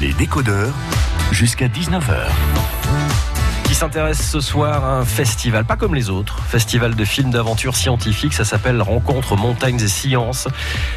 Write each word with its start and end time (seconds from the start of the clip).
Les 0.00 0.12
décodeurs, 0.12 0.74
jusqu'à 1.32 1.66
19h 1.66 2.28
qui 3.27 3.27
s'intéresse 3.78 4.32
ce 4.32 4.40
soir 4.40 4.84
à 4.84 4.94
un 4.96 5.04
festival, 5.04 5.64
pas 5.64 5.76
comme 5.76 5.94
les 5.94 6.10
autres, 6.10 6.40
festival 6.40 6.96
de 6.96 7.04
films 7.04 7.30
d'aventure 7.30 7.76
scientifique, 7.76 8.34
ça 8.34 8.44
s'appelle 8.44 8.82
Rencontre 8.82 9.36
Montagnes 9.36 9.80
et 9.80 9.86
Sciences. 9.86 10.48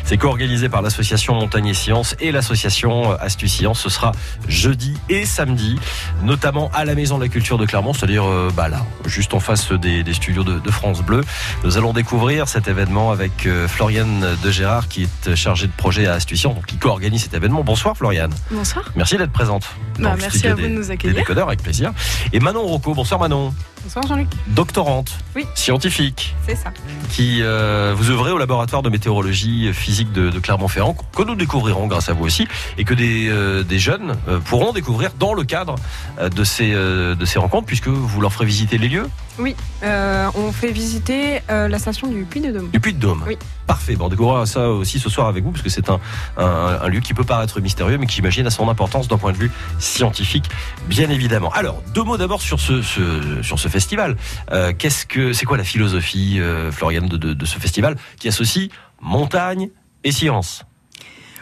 C'est 0.03 0.17
co-organisé 0.17 0.67
par 0.67 0.81
l'association 0.81 1.35
Montagne 1.35 1.67
et 1.67 1.73
Sciences 1.75 2.15
et 2.19 2.31
l'association 2.31 3.11
Astu 3.19 3.47
Science. 3.47 3.81
Ce 3.81 3.89
sera 3.89 4.13
jeudi 4.47 4.97
et 5.09 5.27
samedi, 5.27 5.77
notamment 6.23 6.71
à 6.73 6.83
la 6.83 6.95
Maison 6.95 7.19
de 7.19 7.23
la 7.23 7.29
Culture 7.29 7.59
de 7.59 7.67
Clermont, 7.67 7.93
c'est-à-dire 7.93 8.25
euh, 8.25 8.49
bah 8.51 8.67
là, 8.67 8.83
juste 9.05 9.35
en 9.35 9.39
face 9.39 9.71
des, 9.73 10.03
studios 10.13 10.43
de, 10.43 10.71
France 10.71 11.03
Bleu. 11.03 11.21
Nous 11.63 11.77
allons 11.77 11.93
découvrir 11.93 12.47
cet 12.47 12.67
événement 12.67 13.11
avec 13.11 13.45
euh, 13.45 13.67
Floriane 13.67 14.25
de 14.43 14.49
Gérard, 14.49 14.87
qui 14.87 15.03
est 15.03 15.35
chargée 15.35 15.67
de 15.67 15.71
projet 15.73 16.07
à 16.07 16.13
Astu 16.13 16.35
Science, 16.35 16.55
donc 16.55 16.65
qui 16.65 16.77
co-organise 16.77 17.21
cet 17.21 17.35
événement. 17.35 17.63
Bonsoir 17.63 17.95
Floriane. 17.95 18.33
Bonsoir. 18.49 18.85
Merci 18.95 19.17
d'être 19.17 19.31
présente. 19.31 19.69
Bah, 19.99 20.15
merci 20.19 20.47
à 20.47 20.55
vous 20.55 20.63
de 20.63 20.67
nous 20.67 20.89
accueillir. 20.89 21.13
Des 21.13 21.21
décodeurs 21.21 21.47
avec 21.47 21.61
plaisir. 21.61 21.93
Et 22.33 22.39
Manon 22.39 22.70
Bonsoir 22.79 23.19
Manon. 23.19 23.53
Bonsoir 23.83 24.05
Jean-Luc. 24.05 24.27
Doctorante. 24.47 25.17
Oui. 25.35 25.45
Scientifique. 25.55 26.35
C'est 26.47 26.55
ça. 26.55 26.71
Qui 27.09 27.41
euh, 27.41 27.95
vous 27.97 28.11
œuvrez 28.11 28.31
au 28.31 28.37
laboratoire 28.37 28.83
de 28.83 28.89
météorologie 28.89 29.73
physique 29.73 30.11
de, 30.11 30.29
Clermont-Ferrand, 30.39 30.95
que 31.15 31.23
nous 31.23 31.35
découvrirons 31.35 31.87
grâce 31.87 32.09
à 32.09 32.13
vous 32.13 32.23
aussi, 32.23 32.47
et 32.77 32.83
que 32.83 32.93
des, 32.93 33.27
euh, 33.29 33.63
des 33.63 33.79
jeunes 33.79 34.15
euh, 34.27 34.39
pourront 34.39 34.71
découvrir 34.71 35.11
dans 35.17 35.33
le 35.33 35.43
cadre 35.43 35.75
de, 36.19 36.43
ces, 36.43 36.71
de 36.71 37.25
ces 37.25 37.39
rencontres, 37.39 37.65
puisque 37.65 37.87
vous 37.87 38.21
leur 38.21 38.31
ferez 38.31 38.45
visiter 38.45 38.77
les 38.77 38.87
lieux. 38.87 39.09
Oui, 39.39 39.55
on 39.83 40.51
fait 40.51 40.71
visiter 40.71 41.41
la 41.49 41.79
station 41.79 42.07
du 42.07 42.23
Puy 42.23 42.41
de 42.41 42.51
Dôme. 42.51 42.69
Du 42.69 42.79
Puy 42.79 42.93
de 42.93 42.99
Dôme. 42.99 43.23
Oui. 43.25 43.37
Parfait. 43.65 43.95
Bon, 43.95 44.05
on 44.05 44.09
découvrira 44.09 44.45
ça 44.45 44.69
aussi 44.69 44.99
ce 44.99 45.09
soir 45.09 45.27
avec 45.27 45.43
vous, 45.43 45.51
parce 45.51 45.63
que 45.63 45.69
c'est 45.69 45.89
un, 45.89 45.99
un, 46.37 46.87
lieu 46.87 46.99
qui 46.99 47.13
peut 47.13 47.23
paraître 47.23 47.59
mystérieux, 47.61 47.97
mais 47.97 48.05
qui 48.05 48.15
j'imagine 48.15 48.45
a 48.45 48.51
son 48.51 48.69
importance 48.69 49.07
d'un 49.07 49.17
point 49.17 49.31
de 49.31 49.37
vue 49.37 49.51
scientifique, 49.79 50.45
bien 50.87 51.09
évidemment. 51.09 51.51
Alors, 51.53 51.81
deux 51.93 52.03
mots 52.03 52.17
d'abord 52.17 52.41
sur 52.41 52.59
ce, 52.59 52.81
sur 52.81 53.59
ce 53.59 53.69
festival. 53.71 54.17
Euh, 54.51 54.73
qu'est-ce 54.77 55.05
que 55.05 55.33
c'est 55.33 55.45
quoi 55.45 55.57
la 55.57 55.63
philosophie, 55.63 56.39
euh, 56.39 56.71
Floriane, 56.71 57.07
de, 57.07 57.45
ce 57.45 57.57
festival 57.57 57.95
qui 58.19 58.27
associe 58.27 58.69
montagne 59.01 59.69
et 60.03 60.11
science? 60.11 60.63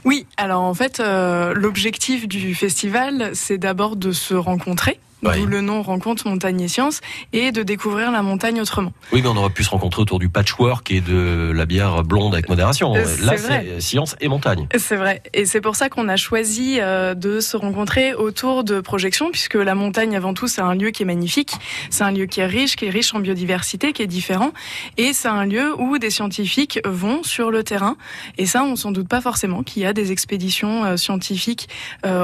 Oui, 0.05 0.25
alors 0.37 0.61
en 0.61 0.73
fait, 0.73 0.99
euh, 0.99 1.53
l'objectif 1.53 2.27
du 2.27 2.55
festival, 2.55 3.31
c'est 3.33 3.57
d'abord 3.57 3.97
de 3.97 4.11
se 4.11 4.33
rencontrer 4.33 4.99
d'où 5.23 5.45
le 5.45 5.61
nom 5.61 5.81
Rencontre 5.81 6.27
Montagne 6.27 6.61
et 6.61 6.67
Sciences, 6.67 7.01
et 7.33 7.51
de 7.51 7.63
découvrir 7.63 8.11
la 8.11 8.21
montagne 8.21 8.61
autrement. 8.61 8.93
Oui, 9.11 9.21
mais 9.21 9.27
on 9.27 9.35
aurait 9.35 9.49
pu 9.49 9.63
se 9.63 9.69
rencontrer 9.69 10.01
autour 10.01 10.19
du 10.19 10.29
patchwork 10.29 10.91
et 10.91 11.01
de 11.01 11.51
la 11.53 11.65
bière 11.65 12.03
blonde 12.03 12.33
avec 12.33 12.49
modération. 12.49 12.95
Euh, 12.95 13.05
Là, 13.21 13.37
c'est 13.37 13.81
science 13.81 14.15
et 14.21 14.27
montagne. 14.27 14.67
C'est 14.77 14.95
vrai. 14.95 15.21
Et 15.33 15.45
c'est 15.45 15.61
pour 15.61 15.75
ça 15.75 15.89
qu'on 15.89 16.07
a 16.07 16.15
choisi 16.15 16.77
euh, 16.79 17.13
de 17.15 17.39
se 17.39 17.57
rencontrer 17.57 18.13
autour 18.13 18.63
de 18.63 18.79
projections, 18.79 19.31
puisque 19.31 19.55
la 19.55 19.75
montagne, 19.75 20.15
avant 20.15 20.33
tout, 20.33 20.47
c'est 20.47 20.61
un 20.61 20.75
lieu 20.75 20.91
qui 20.91 21.03
est 21.03 21.05
magnifique. 21.05 21.53
C'est 21.89 22.03
un 22.03 22.11
lieu 22.11 22.25
qui 22.25 22.39
est 22.39 22.45
riche, 22.45 22.75
qui 22.75 22.85
est 22.85 22.89
riche 22.89 23.13
en 23.13 23.19
biodiversité, 23.19 23.93
qui 23.93 24.01
est 24.01 24.07
différent. 24.07 24.51
Et 24.97 25.13
c'est 25.13 25.27
un 25.27 25.45
lieu 25.45 25.73
où 25.79 25.97
des 25.97 26.09
scientifiques 26.09 26.79
vont 26.85 27.23
sur 27.23 27.51
le 27.51 27.63
terrain. 27.63 27.97
Et 28.37 28.45
ça, 28.45 28.63
on 28.63 28.75
s'en 28.75 28.91
doute 28.91 29.07
pas 29.07 29.21
forcément 29.21 29.63
qu'il 29.63 29.83
y 29.83 29.85
a 29.85 29.93
des 29.93 30.11
expéditions 30.11 30.85
euh, 30.85 30.97
scientifiques 30.97 31.67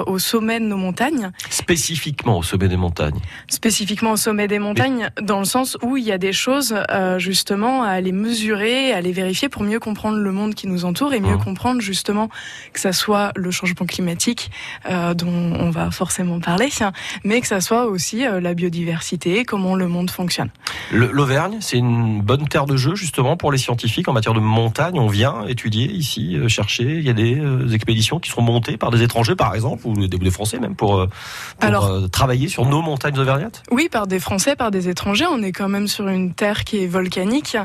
au 0.08 0.20
sommet 0.20 0.60
de 0.60 0.66
nos 0.66 0.78
montagnes. 0.78 1.32
Spécifiquement 1.50 2.38
au 2.38 2.44
sommet 2.44 2.68
des 2.68 2.78
montagnes 2.78 2.84
Spécifiquement 3.47 4.11
au 4.11 4.17
sommet 4.17 4.47
des 4.47 4.59
montagnes, 4.59 5.09
dans 5.22 5.39
le 5.39 5.45
sens 5.45 5.78
où 5.81 5.97
il 5.97 6.03
y 6.03 6.11
a 6.11 6.17
des 6.17 6.33
choses 6.33 6.75
euh, 6.89 7.19
justement 7.19 7.83
à 7.83 8.02
les 8.02 8.11
mesurer, 8.11 8.92
à 8.94 9.02
les 9.02 9.11
vérifier 9.11 9.50
pour 9.50 9.64
mieux 9.64 9.80
comprendre 9.80 10.17
le 10.17 10.31
monde 10.31 10.55
qui 10.55 10.67
nous 10.67 10.86
entoure 10.86 11.14
et 11.14 11.19
mieux 11.19 11.36
mmh. 11.36 11.44
comprendre 11.44 11.81
justement 11.81 12.30
que 12.73 12.80
ça 12.80 12.94
soit 12.94 13.31
le 13.36 13.52
changement 13.52 13.86
climatique 13.86 14.52
euh, 14.89 15.14
dont 15.14 15.27
on 15.27 15.69
va 15.69 15.92
forcément 15.92 16.39
parler, 16.39 16.69
mais 17.23 17.42
que 17.42 17.47
ça 17.47 17.61
soit 17.61 17.86
aussi 17.86 18.25
euh, 18.25 18.39
la 18.39 18.53
biodiversité, 18.53 19.45
comment 19.45 19.75
le 19.75 19.88
monde 19.88 20.09
fonctionne. 20.09 20.49
L'Auvergne, 20.92 21.58
c'est 21.61 21.77
une 21.77 22.21
bonne 22.21 22.48
terre 22.48 22.65
de 22.65 22.77
jeu 22.77 22.95
justement 22.95 23.37
pour 23.37 23.52
les 23.52 23.58
scientifiques 23.58 24.08
en 24.08 24.14
matière 24.14 24.33
de 24.33 24.39
montagne. 24.39 24.99
On 24.99 25.08
vient 25.08 25.45
étudier 25.48 25.86
ici, 25.92 26.37
chercher. 26.48 26.83
Il 26.83 27.04
y 27.04 27.10
a 27.10 27.14
des 27.14 27.42
expéditions 27.73 28.20
qui 28.20 28.30
sont 28.30 28.42
montées 28.42 28.77
par 28.77 28.92
des 28.92 29.04
étrangers 29.04 29.36
par 29.36 29.55
exemple 29.55 29.87
ou 29.87 30.08
des, 30.08 30.31
Français 30.31 30.60
même 30.60 30.76
pour, 30.76 31.08
pour 31.60 32.10
travailler 32.11 32.48
sur 32.48 32.65
nos 32.65 32.74
montagnes 32.81 33.17
auvergnates? 33.17 33.63
Oui, 33.71 33.89
par 33.91 34.08
des 34.08 34.19
Français, 34.19 34.55
par 34.55 34.71
des 34.71 34.89
étrangers. 34.89 35.25
On 35.30 35.41
est 35.41 35.52
quand 35.52 35.69
même 35.69 35.87
sur 35.87 36.08
une 36.08 36.33
terre 36.33 36.63
qui 36.63 36.83
est 36.83 36.87
volcanique, 36.87 37.58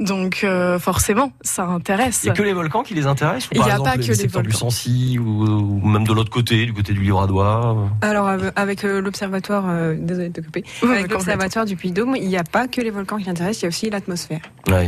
donc 0.00 0.40
euh, 0.44 0.78
forcément, 0.78 1.32
ça 1.40 1.64
intéresse. 1.64 2.20
Il 2.22 2.26
n'y 2.26 2.30
a 2.30 2.34
que 2.34 2.42
les 2.42 2.52
volcans 2.52 2.82
qui 2.82 2.94
les 2.94 3.06
intéressent 3.06 3.50
Il 3.52 3.62
n'y 3.62 3.70
a 3.70 3.78
pas 3.78 3.96
que 3.96 4.02
les, 4.02 4.26
volcans. 4.26 4.42
du 4.42 4.52
Sancy 4.52 5.18
ou, 5.18 5.80
même 5.86 6.04
de 6.04 6.12
l'autre 6.12 6.30
côté, 6.30 6.66
du 6.66 6.72
côté 6.72 6.92
du 6.92 7.00
Livradois 7.00 7.88
Alors 8.02 8.30
avec 8.56 8.84
euh, 8.84 9.00
l'observatoire, 9.00 9.64
euh, 9.68 9.94
désolé 9.98 10.28
de 10.28 10.40
couper, 10.40 10.64
avec 10.82 11.10
l'observatoire 11.10 11.64
du 11.64 11.76
Puy-Dôme, 11.76 12.16
il 12.16 12.28
n'y 12.28 12.38
a 12.38 12.44
pas 12.44 12.68
que 12.68 12.80
les 12.80 12.90
volcans 12.90 13.18
qui 13.18 13.28
intéressent, 13.28 13.62
il 13.62 13.64
y 13.64 13.66
a 13.66 13.68
aussi 13.68 13.90
l'atmosphère. 13.90 14.40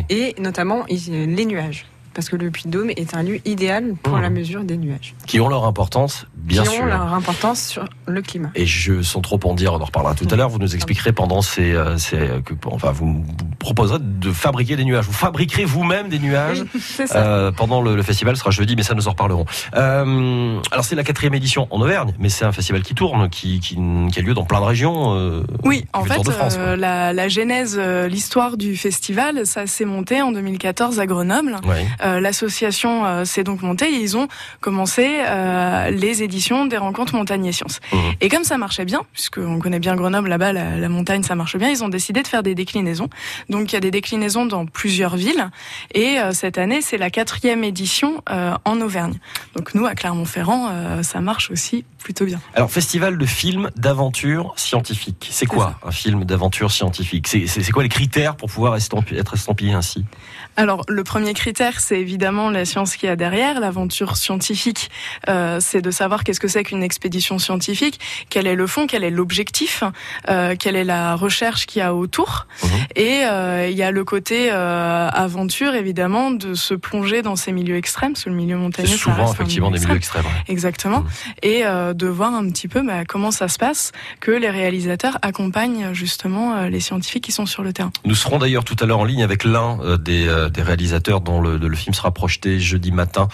Et 0.09 0.35
notamment 0.39 0.85
les 0.89 1.47
nuages 1.47 1.87
parce 2.19 2.31
que 2.31 2.35
le 2.35 2.51
Puy-de-Dôme 2.51 2.91
est 2.91 3.15
un 3.15 3.23
lieu 3.23 3.39
idéal 3.45 3.95
pour 4.03 4.17
mmh. 4.17 4.23
la 4.23 4.31
mesure 4.31 4.65
des 4.65 4.77
nuages. 4.77 5.15
Qui 5.29 5.39
ont 5.39 5.49
leur 5.49 5.65
importance, 5.65 6.27
bien 6.37 6.65
sûr. 6.65 6.73
Qui 6.73 6.81
ont 6.81 6.87
leur 6.87 7.15
importance 7.15 7.63
sur 7.65 7.85
le 8.07 8.21
climat. 8.23 8.51
Et 8.57 8.67
je, 8.67 9.03
sans 9.03 9.21
trop 9.21 9.39
en 9.45 9.55
dire, 9.55 9.73
on 9.73 9.81
en 9.81 9.85
reparlera 9.85 10.17
tout 10.17 10.27
à 10.29 10.35
l'heure, 10.35 10.49
vous 10.49 10.59
nous 10.59 10.75
expliquerez 10.75 11.13
pendant 11.13 11.43
ces... 11.43 11.73
Euh, 11.73 11.97
ces 11.97 12.43
que, 12.45 12.55
enfin, 12.67 12.91
vous 12.91 13.25
proposerez 13.61 14.01
de 14.01 14.33
fabriquer 14.33 14.75
des 14.75 14.85
nuages. 14.85 15.05
Vous 15.05 15.13
fabriquerez 15.13 15.65
vous-même 15.65 16.09
des 16.09 16.19
nuages 16.19 16.65
euh, 17.15 17.53
pendant 17.53 17.81
le, 17.81 18.03
festival, 18.03 18.35
ce 18.35 18.41
sera 18.41 18.51
jeudi, 18.51 18.75
mais 18.75 18.83
ça 18.83 18.95
nous 18.95 19.07
en 19.07 19.13
reparlerons. 19.13 19.47
Euh, 19.77 20.61
alors 20.73 20.85
c'est 20.85 20.97
la 20.97 21.05
quatrième 21.05 21.35
édition 21.35 21.69
en 21.71 21.81
Auvergne, 21.81 22.15
mais 22.19 22.31
c'est 22.31 22.45
un 22.45 22.53
festival 22.53 22.83
qui 22.83 22.95
tourne, 22.95 23.29
qui, 23.29 23.61
qui, 23.61 23.77
qui, 24.11 24.19
a 24.19 24.23
lieu 24.23 24.35
dans 24.35 24.45
plein 24.45 24.61
de 24.61 24.65
régions. 24.65 25.15
Euh, 25.15 25.45
oui, 25.63 25.85
en 25.93 26.05
fait, 26.05 26.19
la, 26.77 27.13
la, 27.13 27.29
genèse, 27.29 27.79
l'histoire 27.79 28.57
du 28.57 28.77
festival, 28.77 29.47
ça 29.47 29.69
s'est 29.69 29.85
monté 29.85 30.21
en 30.21 30.33
2014 30.33 30.99
à 30.99 31.07
Grenoble. 31.07 31.57
Oui. 31.65 31.77
Euh, 32.09 32.21
l'association 32.21 33.05
euh, 33.05 33.25
s'est 33.25 33.45
donc 33.45 33.63
montée 33.63 33.87
et 33.87 34.01
ils 34.01 34.17
ont 34.17 34.29
commencé 34.61 35.19
euh, 35.21 35.91
les 35.91 36.23
éditions 36.23 36.67
des 36.67 36.77
rencontres 36.77 37.15
montagne 37.15 37.47
et 37.47 37.53
sciences. 37.53 37.81
Mmh. 37.93 37.97
Et 38.21 38.29
comme 38.29 38.45
ça 38.45 38.59
marchait 38.59 38.85
bien, 38.85 39.03
puisqu'on 39.13 39.59
connaît 39.59 39.79
bien 39.79 39.95
Grenoble, 39.95 40.29
là-bas, 40.29 40.53
la, 40.53 40.89
montagne, 40.89 41.23
ça 41.23 41.35
marche 41.35 41.57
bien, 41.57 41.69
ils 41.69 41.85
ont 41.85 41.89
décidé 41.89 42.23
de 42.23 42.29
faire 42.29 42.43
des 42.43 42.55
déclinaisons. 42.55 43.09
Donc 43.49 43.73
il 43.73 43.75
y 43.75 43.77
a 43.77 43.81
des 43.81 43.91
déclinaisons 43.91 44.47
dans 44.47 44.67
plusieurs 44.67 45.17
villes. 45.17 45.51
Et 45.95 46.19
cette 46.33 46.59
année, 46.59 46.81
c'est 46.81 46.99
la 46.99 47.11
quatrième 47.11 47.65
édition 47.65 48.23
en 48.29 48.81
Auvergne. 48.81 49.19
Donc 49.57 49.75
nous, 49.75 49.87
à 49.87 49.95
Clermont-Ferrand, 49.95 51.03
ça 51.03 51.21
marche 51.21 51.51
aussi 51.51 51.85
plutôt 51.99 52.25
bien. 52.25 52.41
Alors, 52.55 52.71
festival 52.71 53.19
de 53.19 53.27
films 53.27 53.71
d'aventure 53.77 54.55
scientifique. 54.57 55.29
C'est 55.31 55.47
quoi 55.47 55.79
un 55.85 55.91
film 55.91 56.25
d'aventure 56.25 56.71
scientifique? 56.71 57.27
C'est 57.27 57.71
quoi 57.73 57.83
les 57.83 57.89
critères 57.89 58.37
pour 58.37 58.49
pouvoir 58.51 58.77
être 58.77 59.35
estampillé 59.35 59.73
ainsi? 59.73 60.05
Alors, 60.59 60.83
le 60.89 61.05
premier 61.05 61.35
critère, 61.35 61.79
c'est 61.79 62.01
évidemment 62.01 62.51
la 62.51 62.65
science 62.65 62.97
qu'il 62.97 63.09
y 63.09 63.13
a 63.13 63.15
derrière. 63.15 63.61
L'aventure 63.61 64.17
scientifique, 64.17 64.91
euh, 65.29 65.59
c'est 65.61 65.81
de 65.81 65.93
savoir 65.93 66.25
qu'est-ce 66.25 66.41
que 66.41 66.49
c'est 66.49 66.65
qu'une 66.65 66.83
expédition 66.83 67.39
scientifique, 67.39 68.01
quel 68.29 68.49
est 68.49 68.57
le 68.57 68.67
fond, 68.67 68.89
quel 68.89 69.05
est 69.05 69.11
l'objectif, 69.11 69.85
euh, 70.29 70.57
quelle 70.59 70.75
est 70.75 70.83
la 70.83 71.15
recherche 71.15 71.67
qu'il 71.67 71.79
y 71.79 71.83
a 71.83 71.95
autour. 71.95 72.49
Mhm. 72.65 72.71
Et 72.97 73.25
euh, 73.25 73.69
il 73.71 73.77
y 73.77 73.85
a 73.85 73.93
le 73.93 74.03
côté 74.03 74.49
euh, 74.51 75.09
aventure, 75.09 75.77
évidemment, 75.77 76.33
de 76.33 76.55
se 76.55 76.75
plonger 76.75 77.23
dans 77.23 77.37
ces 77.37 77.53
milieux 77.53 77.77
extrêmes, 77.77 78.15
parce 78.15 78.25
que 78.25 78.31
le 78.31 78.35
milieu 78.35 78.57
montagneux, 78.57 78.89
c'est 78.89 78.97
souvent 78.97 79.33
effectivement 79.33 79.71
des 79.71 79.79
milieux 79.79 79.95
extrêmes. 79.95 80.25
Exactement. 80.49 81.03
Mhm. 81.03 81.07
Et 81.45 81.67
euh, 81.67 81.95
de 81.95 82.09
voir 82.09 82.35
un 82.35 82.51
petit 82.51 82.67
peu 82.67 82.83
bah, 82.83 83.05
comment 83.07 83.31
ça 83.31 83.47
se 83.47 83.59
passe, 83.59 83.93
que 84.19 84.33
les 84.33 84.51
réalisateurs 84.51 85.19
accompagnent 85.23 85.95
justement 85.95 86.65
les 86.65 86.81
scientifiques 86.81 87.23
qui 87.23 87.33
sont 87.33 87.47
sur 87.47 87.63
le 87.63 87.73
terrain. 87.73 87.93
Nous 88.05 88.17
serons 88.17 88.39
d'ailleurs 88.39 88.65
tout 88.65 88.77
à 88.81 88.87
l'heure 88.87 88.99
en 88.99 89.05
ligne 89.05 89.23
avec 89.23 89.45
l'un 89.45 89.97
des 89.99 90.48
des 90.51 90.63
réalisateurs 90.63 91.21
dont 91.21 91.41
le, 91.41 91.57
le, 91.57 91.77
film 91.77 91.95
sera 91.95 92.11
projeté 92.11 92.61
jeudi 92.61 92.93
matin 92.93 93.29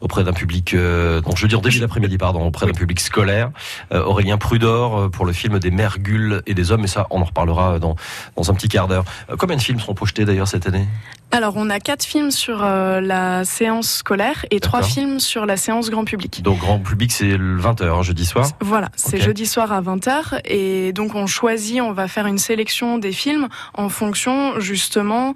auprès 0.00 0.24
d'un 0.24 0.32
public, 0.32 0.74
euh, 0.74 1.20
donc 1.20 1.36
jeudi 1.36 1.54
en 1.54 1.60
début 1.60 1.80
d'après-midi, 1.80 2.18
pardon, 2.18 2.46
auprès 2.46 2.66
d'un 2.66 2.72
public 2.72 3.00
scolaire. 3.00 3.50
Euh, 3.92 4.02
Aurélien 4.04 4.38
Prudor 4.38 4.98
euh, 4.98 5.08
pour 5.08 5.26
le 5.26 5.32
film 5.32 5.58
des 5.58 5.70
Mergules 5.70 6.42
et 6.46 6.54
des 6.54 6.72
hommes, 6.72 6.84
et 6.84 6.88
ça, 6.88 7.06
on 7.10 7.20
en 7.20 7.24
reparlera 7.24 7.78
dans, 7.78 7.96
dans 8.36 8.50
un 8.50 8.54
petit 8.54 8.68
quart 8.68 8.88
d'heure. 8.88 9.04
combien 9.38 9.56
de 9.56 9.62
films 9.62 9.80
seront 9.80 9.94
projetés 9.94 10.24
d'ailleurs 10.24 10.48
cette 10.48 10.66
année? 10.66 10.86
Alors, 11.32 11.54
on 11.56 11.70
a 11.70 11.80
quatre 11.80 12.04
films 12.04 12.30
sur 12.30 12.60
la 12.60 13.44
séance 13.44 13.90
scolaire 13.90 14.44
et 14.50 14.60
trois 14.60 14.82
films 14.82 15.20
sur 15.20 15.46
la 15.46 15.56
séance 15.56 15.90
grand 15.90 16.04
public. 16.04 16.42
Donc, 16.42 16.58
grand 16.58 16.78
public, 16.78 17.12
c'est 17.12 17.36
le 17.36 17.58
20h, 17.58 17.84
hein, 17.84 18.02
jeudi 18.02 18.26
soir 18.26 18.48
Voilà, 18.60 18.88
c'est 18.96 19.20
jeudi 19.20 19.46
soir 19.46 19.72
à 19.72 19.80
20h. 19.80 20.40
Et 20.44 20.92
donc, 20.92 21.14
on 21.14 21.26
choisit, 21.26 21.80
on 21.80 21.92
va 21.92 22.08
faire 22.08 22.26
une 22.26 22.38
sélection 22.38 22.98
des 22.98 23.12
films 23.12 23.48
en 23.74 23.88
fonction, 23.88 24.58
justement, 24.60 25.34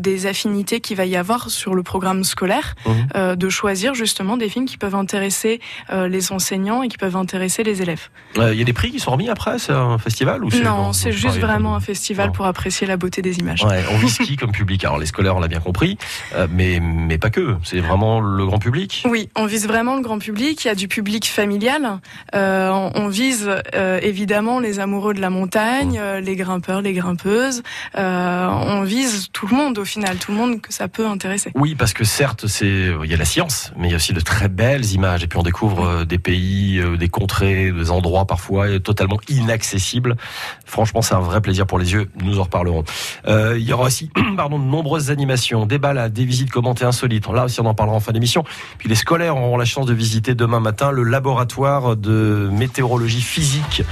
des 0.00 0.26
affinités 0.26 0.80
qu'il 0.80 0.96
va 0.96 1.06
y 1.06 1.16
avoir 1.16 1.50
sur 1.50 1.74
le 1.74 1.82
programme 1.82 2.24
scolaire, 2.24 2.74
mmh. 2.84 2.90
euh, 3.16 3.36
de 3.36 3.48
choisir 3.48 3.94
justement 3.94 4.36
des 4.36 4.48
films 4.48 4.66
qui 4.66 4.76
peuvent 4.76 4.94
intéresser 4.94 5.60
euh, 5.90 6.08
les 6.08 6.32
enseignants 6.32 6.82
et 6.82 6.88
qui 6.88 6.98
peuvent 6.98 7.16
intéresser 7.16 7.62
les 7.62 7.82
élèves. 7.82 8.08
Il 8.36 8.54
y 8.54 8.60
a 8.60 8.64
des 8.64 8.72
prix 8.72 8.90
qui 8.90 9.00
sont 9.00 9.12
remis 9.12 9.28
après, 9.28 9.58
c'est 9.58 9.72
un 9.72 9.98
festival 9.98 10.44
ou 10.44 10.50
Non, 10.62 10.92
c'est 10.92 11.12
juste 11.12 11.38
vraiment 11.38 11.74
un 11.74 11.80
festival 11.80 12.32
pour 12.32 12.46
apprécier 12.46 12.86
la 12.86 12.96
beauté 12.96 13.22
des 13.22 13.38
images. 13.38 13.64
Ouais, 13.64 13.82
on 13.90 13.98
vise 13.98 14.18
qui 14.18 14.36
comme 14.36 14.52
public? 14.52 14.84
Alors 14.84 14.98
les 14.98 15.06
scolaires 15.06 15.35
on 15.36 15.40
l'a 15.40 15.48
bien 15.48 15.60
compris, 15.60 15.98
mais, 16.50 16.80
mais 16.80 17.18
pas 17.18 17.30
que. 17.30 17.56
C'est 17.62 17.80
vraiment 17.80 18.20
le 18.20 18.46
grand 18.46 18.58
public. 18.58 19.04
Oui, 19.08 19.28
on 19.36 19.46
vise 19.46 19.66
vraiment 19.66 19.96
le 19.96 20.02
grand 20.02 20.18
public. 20.18 20.64
Il 20.64 20.68
y 20.68 20.70
a 20.70 20.74
du 20.74 20.88
public 20.88 21.26
familial. 21.26 22.00
on 22.32 23.08
vise 23.08 23.50
évidemment 24.02 24.60
les 24.60 24.78
amoureux 24.80 25.14
de 25.14 25.20
la 25.20 25.30
montagne, 25.30 26.00
mmh. 26.00 26.18
les 26.18 26.36
grimpeurs, 26.36 26.80
les 26.82 26.92
grimpeuses. 26.92 27.62
on 27.94 28.82
vise 28.82 29.28
tout 29.32 29.46
le 29.46 29.56
monde 29.56 29.78
au 29.78 29.84
final, 29.84 30.16
tout 30.16 30.32
le 30.32 30.38
monde 30.38 30.60
que 30.60 30.72
ça 30.72 30.88
peut 30.88 31.06
intéresser. 31.06 31.52
Oui, 31.54 31.74
parce 31.74 31.92
que 31.92 32.04
certes, 32.04 32.46
c'est 32.46 32.66
il 33.04 33.10
y 33.10 33.14
a 33.14 33.16
la 33.16 33.24
science, 33.24 33.72
mais 33.76 33.88
il 33.88 33.90
y 33.90 33.94
a 33.94 33.96
aussi 33.96 34.12
de 34.12 34.20
très 34.20 34.48
belles 34.48 34.86
images. 34.92 35.22
Et 35.22 35.26
puis 35.26 35.38
on 35.38 35.42
découvre 35.42 36.04
des 36.04 36.18
pays, 36.18 36.80
des 36.98 37.08
contrées, 37.08 37.72
des 37.72 37.90
endroits 37.90 38.26
parfois 38.26 38.80
totalement 38.80 39.18
inaccessibles. 39.28 40.16
Franchement, 40.64 41.02
c'est 41.02 41.14
un 41.14 41.20
vrai 41.20 41.40
plaisir 41.40 41.66
pour 41.66 41.78
les 41.78 41.92
yeux. 41.92 42.08
Nous 42.22 42.38
en 42.38 42.44
reparlerons. 42.44 42.84
Euh, 43.26 43.56
il 43.58 43.64
y 43.64 43.72
aura 43.72 43.86
aussi, 43.86 44.10
pardon, 44.36 44.58
de 44.58 44.64
nombreuses 44.64 45.10
animations, 45.10 45.25
des 45.66 45.78
balades, 45.78 46.12
des 46.12 46.24
visites 46.24 46.50
commentées 46.50 46.84
insolites. 46.84 47.26
Là 47.28 47.44
aussi, 47.44 47.60
on 47.60 47.66
en 47.66 47.74
parlera 47.74 47.96
en 47.96 48.00
fin 48.00 48.12
d'émission. 48.12 48.44
Puis 48.78 48.88
les 48.88 48.94
scolaires 48.94 49.36
auront 49.36 49.56
la 49.56 49.64
chance 49.64 49.86
de 49.86 49.94
visiter 49.94 50.34
demain 50.34 50.60
matin 50.60 50.90
le 50.90 51.02
laboratoire 51.02 51.96
de 51.96 52.48
météorologie 52.52 53.20
physique 53.20 53.82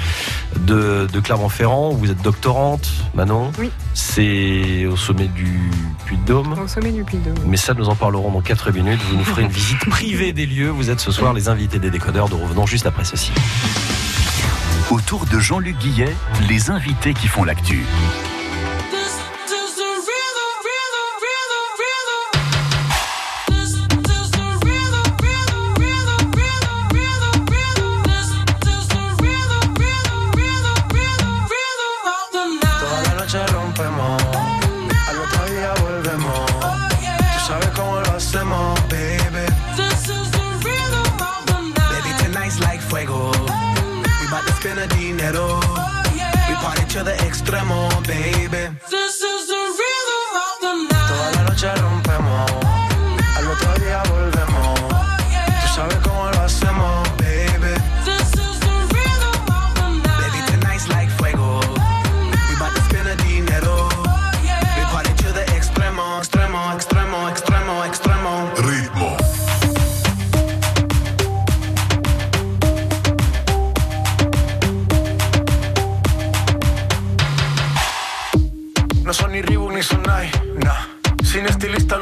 de, 0.61 1.07
de 1.13 1.21
Clermont-Ferrand. 1.21 1.91
Vous 1.91 2.11
êtes 2.11 2.23
doctorante, 2.23 2.91
Manon. 3.15 3.51
Oui. 3.59 3.71
C'est 3.95 4.87
au 4.87 4.97
sommet 4.97 5.29
du 5.29 5.71
Puy-de-Dôme. 6.07 6.55
Au 6.65 6.69
sommet 6.69 6.93
du 6.93 7.05
Puy-de-Dôme. 7.05 7.45
Mais 7.47 7.57
ça, 7.57 7.75
nous 7.75 7.89
en 7.89 7.95
parlerons 7.95 8.31
dans 8.31 8.41
4 8.41 8.73
minutes. 8.73 9.01
Vous 9.11 9.17
nous 9.17 9.25
ferez 9.25 9.43
une 9.43 9.49
visite 9.49 9.85
privée 9.89 10.33
des 10.33 10.47
lieux. 10.47 10.71
Vous 10.71 10.91
êtes 10.91 11.01
ce 11.01 11.13
soir 11.13 11.33
les 11.33 11.49
invités 11.49 11.79
des 11.79 11.91
décodeurs. 11.91 12.29
Nous 12.31 12.39
revenons 12.39 12.67
juste 12.67 12.87
après 12.87 13.05
ceci. 13.05 13.33
Autour 14.91 15.27
de 15.27 15.39
Jean-Luc 15.39 15.79
Guillet, 15.79 16.15
les 16.49 16.71
invités 16.71 17.15
qui 17.15 17.27
font 17.27 17.45
l'actu. 17.45 17.85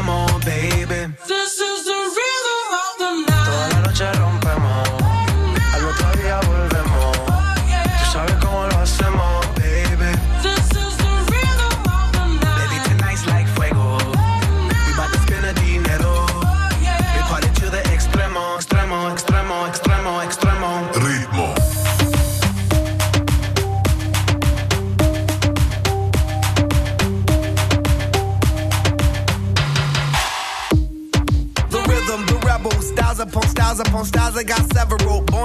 come 0.00 0.08
on, 0.08 0.40
baby 0.40 0.79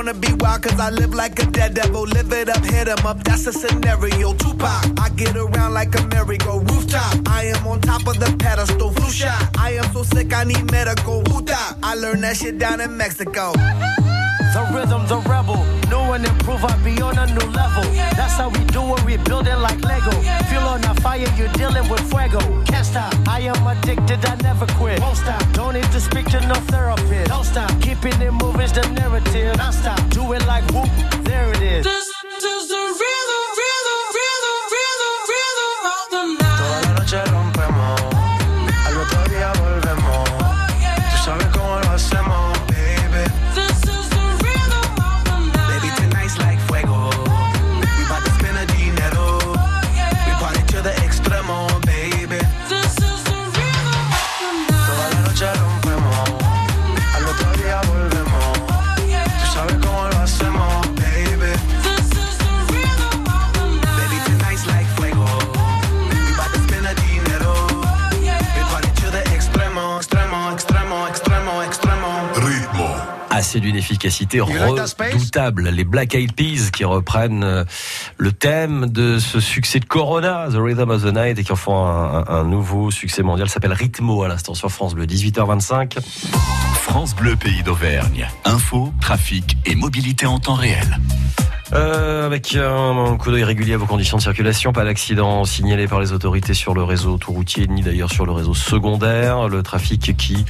to 0.05 0.13
be 0.13 0.33
wild, 0.39 0.61
cause 0.61 0.79
I 0.79 0.89
live 0.89 1.13
like 1.13 1.39
a 1.39 1.45
dead 1.45 1.73
devil. 1.73 2.03
Live 2.03 2.31
it 2.31 2.49
up, 2.49 2.63
hit 2.63 2.87
em 2.87 3.05
up, 3.05 3.23
that's 3.23 3.47
a 3.47 3.53
scenario. 3.53 4.33
Tupac, 4.33 4.99
I 4.99 5.09
get 5.15 5.35
around 5.35 5.73
like 5.73 5.97
a 5.99 6.05
merry-go 6.07 6.59
rooftop. 6.59 7.27
I 7.27 7.45
am 7.45 7.67
on 7.67 7.81
top 7.81 8.07
of 8.07 8.19
the 8.19 8.35
pedestal, 8.37 8.91
flu 8.91 9.09
shot. 9.09 9.57
I 9.57 9.73
am 9.73 9.91
so 9.93 10.03
sick, 10.03 10.33
I 10.33 10.43
need 10.43 10.71
medical. 10.71 11.23
Puta, 11.23 11.57
I 11.81 11.95
learned 11.95 12.23
that 12.23 12.37
shit 12.37 12.57
down 12.57 12.81
in 12.81 12.95
Mexico. 12.97 13.53
Rhythm, 14.73 15.05
the 15.07 15.17
rebel. 15.29 15.63
New 15.89 16.13
and 16.13 16.25
improve, 16.25 16.63
I 16.63 16.75
be 16.83 17.01
on 17.01 17.17
a 17.17 17.25
new 17.27 17.47
level. 17.51 17.83
That's 18.17 18.33
how 18.33 18.49
we 18.49 18.63
do 18.65 18.81
it, 18.95 19.05
we 19.05 19.17
build 19.17 19.47
it 19.47 19.57
like 19.57 19.81
Lego. 19.83 20.11
Feel 20.49 20.61
on 20.61 20.83
a 20.83 20.93
fire, 21.01 21.27
you're 21.37 21.51
dealing 21.53 21.87
with 21.89 22.01
fuego. 22.09 22.39
Can't 22.65 22.85
stop, 22.85 23.13
I 23.27 23.41
am 23.41 23.67
addicted, 23.67 24.25
I 24.25 24.35
never 24.41 24.65
quit. 24.77 24.99
Won't 24.99 25.17
stop, 25.17 25.41
don't 25.53 25.73
need 25.73 25.89
to 25.91 25.99
speak 25.99 26.27
to 26.27 26.39
no 26.47 26.55
therapist. 26.71 27.29
Don't 27.29 27.43
stop, 27.43 27.69
keeping 27.81 28.19
it 28.21 28.31
moving's 28.31 28.73
the 28.73 28.87
narrative. 28.91 29.57
Non 29.57 29.73
stop, 29.73 29.99
do 30.09 30.33
it 30.33 30.45
like 30.45 30.65
whoop, 30.71 30.89
there 31.23 31.51
it 31.51 31.61
is. 31.61 31.83
This, 31.85 32.07
is 32.43 32.67
the 32.67 32.75
rhythm, 32.75 33.14
efficacité 74.05 74.39
redoutable. 74.39 75.69
Les 75.69 75.83
Black 75.83 76.13
Eyed 76.13 76.33
Peas 76.33 76.69
qui 76.71 76.85
reprennent 76.85 77.43
euh, 77.43 77.63
le 78.17 78.31
thème 78.31 78.87
de 78.87 79.17
ce 79.17 79.39
succès 79.39 79.79
de 79.79 79.85
Corona, 79.85 80.47
The 80.51 80.57
Rhythm 80.57 80.89
of 80.91 81.03
the 81.03 81.13
Night, 81.13 81.39
et 81.39 81.43
qui 81.43 81.51
en 81.51 81.55
font 81.55 81.75
un, 81.75 82.43
nouveau 82.43 82.91
succès 82.91 83.23
mondial, 83.23 83.49
s'appelle 83.49 83.73
Rhythmo 83.73 84.23
à 84.23 84.27
l'instant 84.27 84.53
sur 84.53 84.69
France 84.69 84.93
Bleu, 84.93 85.05
18h25. 85.05 85.97
France 86.75 87.15
Bleu, 87.15 87.35
pays 87.35 87.63
d'Auvergne. 87.63 88.27
Info, 88.45 88.93
trafic 89.01 89.57
et 89.65 89.75
mobilité 89.75 90.27
en 90.27 90.39
temps 90.39 90.53
réel. 90.53 90.99
Euh, 91.73 92.27
avec 92.27 92.55
un, 92.55 93.17
coup 93.17 93.31
d'œil 93.31 93.43
régulier 93.43 93.73
à 93.73 93.77
vos 93.77 93.87
conditions 93.87 94.17
de 94.17 94.21
circulation, 94.21 94.71
pas 94.71 94.85
d'accident 94.85 95.45
signalé 95.45 95.87
par 95.87 95.99
les 95.99 96.11
autorités 96.13 96.53
sur 96.53 96.75
le 96.75 96.83
réseau 96.83 97.15
autoroutier 97.15 97.65
ni 97.67 97.81
d'ailleurs 97.81 98.11
sur 98.11 98.27
le 98.27 98.31
réseau 98.31 98.53
secondaire. 98.53 99.47
Le 99.47 99.63
trafic 99.63 100.15
qui 100.15 100.45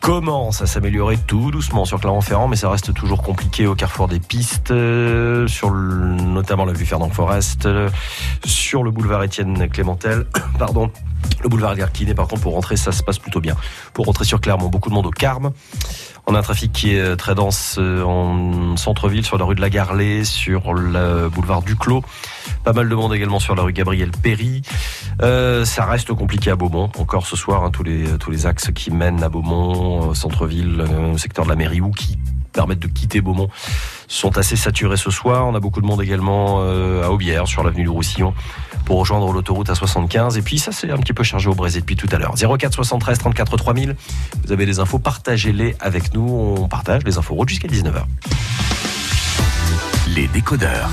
commence 0.00 0.62
à 0.62 0.66
s'améliorer 0.66 1.18
tout 1.26 1.50
doucement 1.50 1.84
sur 1.84 2.00
Clermont-Ferrand, 2.00 2.48
mais 2.48 2.56
ça 2.56 2.70
reste 2.70 2.92
toujours 2.94 3.22
compliqué 3.22 3.66
au 3.66 3.74
carrefour 3.74 4.08
des 4.08 4.18
pistes, 4.18 4.70
euh, 4.70 5.46
sur 5.46 5.70
notamment 5.70 6.64
la 6.64 6.72
vue 6.72 6.86
Fernand 6.86 7.10
Forest, 7.10 7.66
euh, 7.66 7.90
sur 8.44 8.82
le 8.82 8.90
boulevard 8.90 9.22
Étienne 9.22 9.68
Clémentel, 9.68 10.26
pardon, 10.58 10.90
le 11.42 11.48
boulevard 11.48 11.74
Garquinet. 11.74 12.14
Par 12.14 12.28
contre, 12.28 12.42
pour 12.42 12.54
rentrer, 12.54 12.76
ça 12.76 12.92
se 12.92 13.02
passe 13.02 13.18
plutôt 13.18 13.40
bien. 13.40 13.56
Pour 13.94 14.06
rentrer 14.06 14.24
sur 14.24 14.40
Clermont, 14.40 14.68
beaucoup 14.68 14.88
de 14.88 14.94
monde 14.94 15.06
au 15.06 15.10
Carme. 15.10 15.52
On 16.26 16.34
a 16.34 16.38
un 16.38 16.42
trafic 16.42 16.72
qui 16.72 16.94
est 16.94 17.16
très 17.16 17.34
dense 17.34 17.76
euh, 17.78 18.02
en 18.02 18.76
centre-ville, 18.76 19.24
sur 19.24 19.38
la 19.38 19.44
rue 19.44 19.54
de 19.54 19.60
la 19.60 19.70
Garlée, 19.70 20.24
sur 20.24 20.74
le 20.74 21.28
boulevard 21.28 21.62
Duclos. 21.62 22.04
Pas 22.62 22.72
mal 22.72 22.88
de 22.88 22.94
monde 22.94 23.14
également 23.14 23.40
sur 23.40 23.54
la 23.54 23.62
rue 23.62 23.72
Gabriel 23.72 24.10
Péry. 24.10 24.62
Euh, 25.22 25.64
ça 25.64 25.86
reste 25.86 26.12
compliqué 26.12 26.50
à 26.50 26.56
Beaumont. 26.56 26.90
Encore 26.98 27.26
ce 27.26 27.36
soir, 27.36 27.64
hein, 27.64 27.70
tous, 27.70 27.82
les, 27.82 28.04
tous 28.18 28.30
les 28.30 28.46
axes 28.46 28.70
qui 28.72 28.90
mènent 28.90 29.22
à 29.22 29.28
Beaumont, 29.28 30.14
centre-ville, 30.14 30.84
au 31.12 31.18
secteur 31.18 31.44
de 31.44 31.50
la 31.50 31.56
mairie 31.56 31.80
ou 31.80 31.90
qui 31.90 32.18
permettent 32.52 32.80
de 32.80 32.86
quitter 32.86 33.20
Beaumont 33.20 33.48
sont 34.08 34.38
assez 34.38 34.56
saturés 34.56 34.96
ce 34.96 35.10
soir. 35.10 35.46
On 35.46 35.54
a 35.54 35.60
beaucoup 35.60 35.80
de 35.80 35.86
monde 35.86 36.02
également 36.02 36.58
euh, 36.60 37.04
à 37.04 37.10
Aubière, 37.10 37.46
sur 37.46 37.62
l'avenue 37.62 37.84
du 37.84 37.88
Roussillon, 37.88 38.34
pour 38.84 38.98
rejoindre 38.98 39.32
l'autoroute 39.32 39.70
à 39.70 39.74
75. 39.74 40.36
Et 40.36 40.42
puis 40.42 40.58
ça, 40.58 40.72
c'est 40.72 40.90
un 40.90 40.98
petit 40.98 41.12
peu 41.12 41.22
chargé 41.22 41.48
au 41.48 41.54
Brésil 41.54 41.80
depuis 41.80 41.96
tout 41.96 42.08
à 42.12 42.18
l'heure. 42.18 42.34
04 42.34 42.74
73 42.74 43.18
34 43.18 43.56
3000. 43.56 43.96
Vous 44.44 44.52
avez 44.52 44.66
les 44.66 44.80
infos, 44.80 44.98
partagez-les 44.98 45.76
avec 45.80 46.12
nous. 46.14 46.56
On 46.58 46.68
partage 46.68 47.02
les 47.04 47.18
infos 47.18 47.34
routes 47.34 47.48
jusqu'à 47.48 47.68
19h. 47.68 48.02
Les 50.08 50.26
décodeurs 50.28 50.90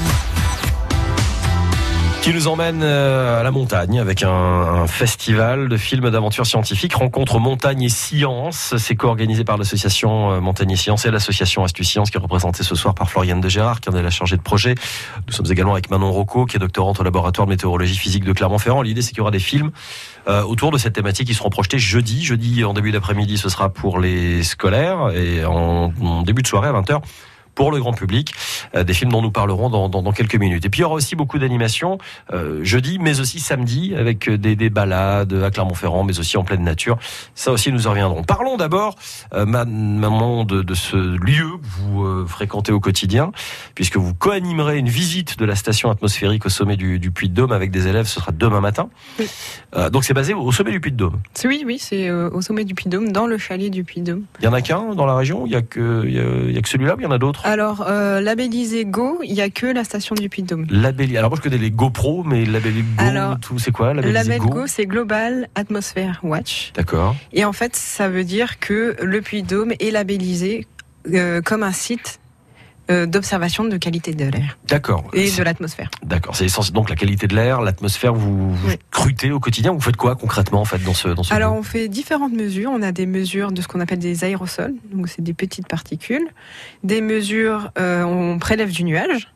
qui 2.28 2.34
nous 2.34 2.50
emmène 2.50 2.82
euh, 2.84 3.40
à 3.40 3.44
la 3.44 3.52
montagne 3.52 4.02
avec 4.02 4.22
un, 4.22 4.86
festival 4.86 5.70
de 5.70 5.78
films 5.78 6.10
d'aventure 6.10 6.46
scientifique, 6.46 6.94
rencontre 6.94 7.40
montagne 7.40 7.84
et 7.84 7.90
science. 7.90 8.74
C'est 8.78 8.98
co-organisé 8.98 9.46
par 9.46 9.58
l'association 9.58 10.34
euh, 10.34 10.42
Montagne 10.42 10.72
et 10.72 10.76
Science 10.76 11.06
et 11.06 11.12
l'association 11.12 11.64
Astuce 11.64 11.88
Science 11.88 12.12
qui 12.12 12.18
est 12.18 12.20
représentée 12.20 12.64
ce 12.64 12.76
soir 12.76 12.96
par 12.96 13.10
Floriane 13.10 13.40
de 13.40 13.48
Gérard 13.48 13.80
qui 13.80 13.88
en 13.88 13.96
est 13.96 14.04
la 14.04 14.10
chargée 14.10 14.36
de 14.36 14.42
projet. 14.42 14.76
Nous 15.26 15.32
sommes 15.32 15.50
également 15.50 15.72
avec 15.72 15.90
Manon 15.90 16.12
Rocco 16.12 16.46
qui 16.46 16.58
est 16.58 16.60
doctorante 16.60 17.00
au 17.00 17.04
laboratoire 17.04 17.48
de 17.48 17.52
météorologie 17.52 17.96
physique 17.96 18.26
de 18.26 18.34
Clermont-Ferrand. 18.34 18.82
L'idée 18.82 19.02
c'est 19.02 19.12
qu'il 19.12 19.20
y 19.20 19.22
aura 19.22 19.32
des 19.32 19.40
films 19.40 19.72
euh, 20.28 20.44
autour 20.44 20.72
de 20.72 20.78
cette 20.78 20.96
thématique 20.96 21.28
qui 21.28 21.34
seront 21.34 21.50
projetés 21.50 21.80
jeudi. 21.80 22.26
Jeudi 22.26 22.66
en 22.66 22.74
début 22.74 22.92
d'après-midi 22.92 23.38
ce 23.38 23.48
sera 23.48 23.70
pour 23.70 24.02
les 24.02 24.44
scolaires 24.44 25.12
et 25.16 25.46
en, 25.46 25.94
en 26.02 26.24
début 26.24 26.42
de 26.42 26.48
soirée 26.48 26.68
à 26.68 26.74
20h 26.74 27.00
pour 27.58 27.72
le 27.72 27.80
grand 27.80 27.92
public, 27.92 28.36
euh, 28.76 28.84
des 28.84 28.94
films 28.94 29.12
dont 29.12 29.24
nous 29.24 29.32
parlerons 29.32 29.72
dans, 29.72 29.90
dans, 29.90 30.04
dans, 30.04 30.12
quelques 30.12 30.36
minutes. 30.36 30.64
Et 30.64 30.70
puis 30.70 30.82
il 30.82 30.84
y 30.84 30.86
aura 30.86 30.94
aussi 30.94 31.16
beaucoup 31.16 31.40
d'animations 31.40 31.98
euh, 32.32 32.64
jeudi, 32.64 33.00
mais 33.00 33.20
aussi 33.20 33.40
samedi, 33.40 33.96
avec 33.96 34.30
des, 34.30 34.56
des, 34.56 34.70
balades 34.70 35.34
à 35.34 35.50
Clermont-Ferrand, 35.50 36.04
mais 36.04 36.20
aussi 36.20 36.38
en 36.38 36.44
pleine 36.44 36.64
nature. 36.64 37.00
Ça 37.34 37.52
aussi, 37.52 37.72
nous 37.72 37.88
en 37.88 37.90
reviendrons. 37.90 38.22
Parlons 38.22 38.58
d'abord, 38.58 38.96
euh, 39.34 39.48
maman, 39.48 40.44
de, 40.44 40.62
de, 40.62 40.74
ce 40.76 40.98
lieu 40.98 41.50
que 41.58 41.68
vous 41.80 42.06
euh, 42.06 42.26
fréquentez 42.28 42.72
au 42.72 42.80
quotidien, 42.80 43.32
puisque 43.74 43.98
vous 43.98 44.14
co-animerez 44.14 44.78
une 44.78 44.90
visite 44.90 45.40
de 45.40 45.46
la 45.46 45.56
station 45.56 45.90
atmosphérique 45.90 46.46
au 46.46 46.50
sommet 46.50 46.78
du, 46.78 47.00
du 47.00 47.10
Puy-de-Dôme 47.10 47.52
avec 47.52 47.72
des 47.72 47.88
élèves. 47.88 48.06
Ce 48.06 48.20
sera 48.20 48.32
demain 48.32 48.62
matin. 48.62 48.88
Oui. 49.18 49.28
Euh, 49.76 49.90
donc 49.90 50.04
c'est 50.04 50.14
basé 50.14 50.36
au 50.36 50.52
sommet 50.52 50.72
du 50.72 50.80
Puy-de-Dôme. 50.80 51.20
Oui, 51.44 51.64
oui, 51.66 51.80
c'est 51.80 52.12
au 52.12 52.42
sommet 52.42 52.66
du 52.66 52.76
Puy-de-Dôme, 52.76 53.12
dans 53.12 53.26
le 53.26 53.40
chalet 53.40 53.72
du 53.72 53.84
Puy-de-Dôme. 53.84 54.26
Il 54.42 54.46
y 54.46 54.48
en 54.48 54.54
a 54.54 54.62
qu'un 54.62 54.94
dans 54.94 55.08
la 55.08 55.16
région 55.16 55.48
Il 55.48 55.54
y 55.54 55.56
a 55.56 55.64
que, 55.64 56.04
il 56.06 56.14
y 56.14 56.20
a, 56.20 56.24
il 56.24 56.52
y 56.52 56.58
a 56.58 56.62
que 56.62 56.70
celui-là 56.70 56.96
ou 56.96 57.00
il 57.00 57.04
y 57.04 57.08
en 57.08 57.12
a 57.12 57.18
d'autres? 57.18 57.47
Alors, 57.48 57.86
euh, 57.88 58.20
labellisé 58.20 58.84
Go, 58.84 59.20
il 59.24 59.34
n'y 59.34 59.42
a 59.42 59.50
que 59.50 59.68
la 59.68 59.86
station 59.86 60.16
du 60.16 60.28
Puy-de-Dôme. 60.28 60.68
Alors, 60.70 61.30
moi, 61.30 61.38
je 61.38 61.42
connais 61.42 61.58
les 61.58 61.72
GoPro, 61.72 62.26
mais 62.26 62.44
labellisé 62.44 62.84
Go, 62.98 63.58
c'est 63.58 63.72
quoi 63.72 63.94
Label 63.94 64.40
Go, 64.40 64.50
Go 64.50 64.68
c'est 64.68 64.86
Global 64.86 65.48
Atmosphere 65.56 66.20
Watch. 66.24 66.74
D'accord. 66.76 67.16
Et 67.32 67.46
en 67.46 67.54
fait, 67.54 67.74
ça 67.78 68.10
veut 68.10 68.26
dire 68.26 68.60
que 68.60 68.98
le 69.02 69.22
Puy-de-Dôme 69.22 69.72
est 69.80 69.92
labellisé 69.92 70.68
euh, 71.14 71.42
comme 71.42 71.64
un 71.64 71.72
site 71.72 72.20
d'observation 72.90 73.66
de 73.66 73.78
qualité 73.78 74.14
de 74.14 74.26
l'air. 74.26 74.58
D'accord. 74.68 75.04
Et 75.14 75.30
de 75.30 75.44
l'atmosphère. 75.44 75.90
D'accord. 76.04 76.36
C'est 76.36 76.46
essentiel. 76.46 76.74
Donc 76.74 76.90
la 76.90 76.96
qualité 76.96 77.28
de 77.28 77.36
l'air, 77.36 77.62
l'atmosphère, 77.62 78.14
vous, 78.14 78.54
vous 78.54 78.70
scrutez 78.92 79.32
au 79.32 79.40
quotidien. 79.40 79.74
Vous 79.74 79.82
faites 79.82 79.98
quoi 79.98 80.16
concrètement 80.16 80.62
en 80.62 80.66
fait 80.66 80.84
dans 80.84 80.94
ce 80.94 81.10
dans 81.10 81.24
ce 81.24 81.34
Alors 81.34 81.54
on 81.54 81.64
fait 81.64 81.88
différentes 81.88 82.34
mesures. 82.34 82.72
On 82.74 82.82
a 82.82 82.92
des 82.92 83.06
mesures 83.06 83.52
de 83.52 83.62
ce 83.62 83.68
qu'on 83.68 83.80
appelle 83.80 84.00
des 84.00 84.24
aérosols, 84.24 84.76
donc 84.92 85.10
c'est 85.10 85.22
des 85.22 85.34
petites 85.34 85.68
particules. 85.68 86.28
Des 86.84 87.02
mesures, 87.02 87.72
euh, 87.78 88.04
on 88.04 88.40
prélève 88.40 88.72
du 88.72 88.84
nuage. 88.84 89.32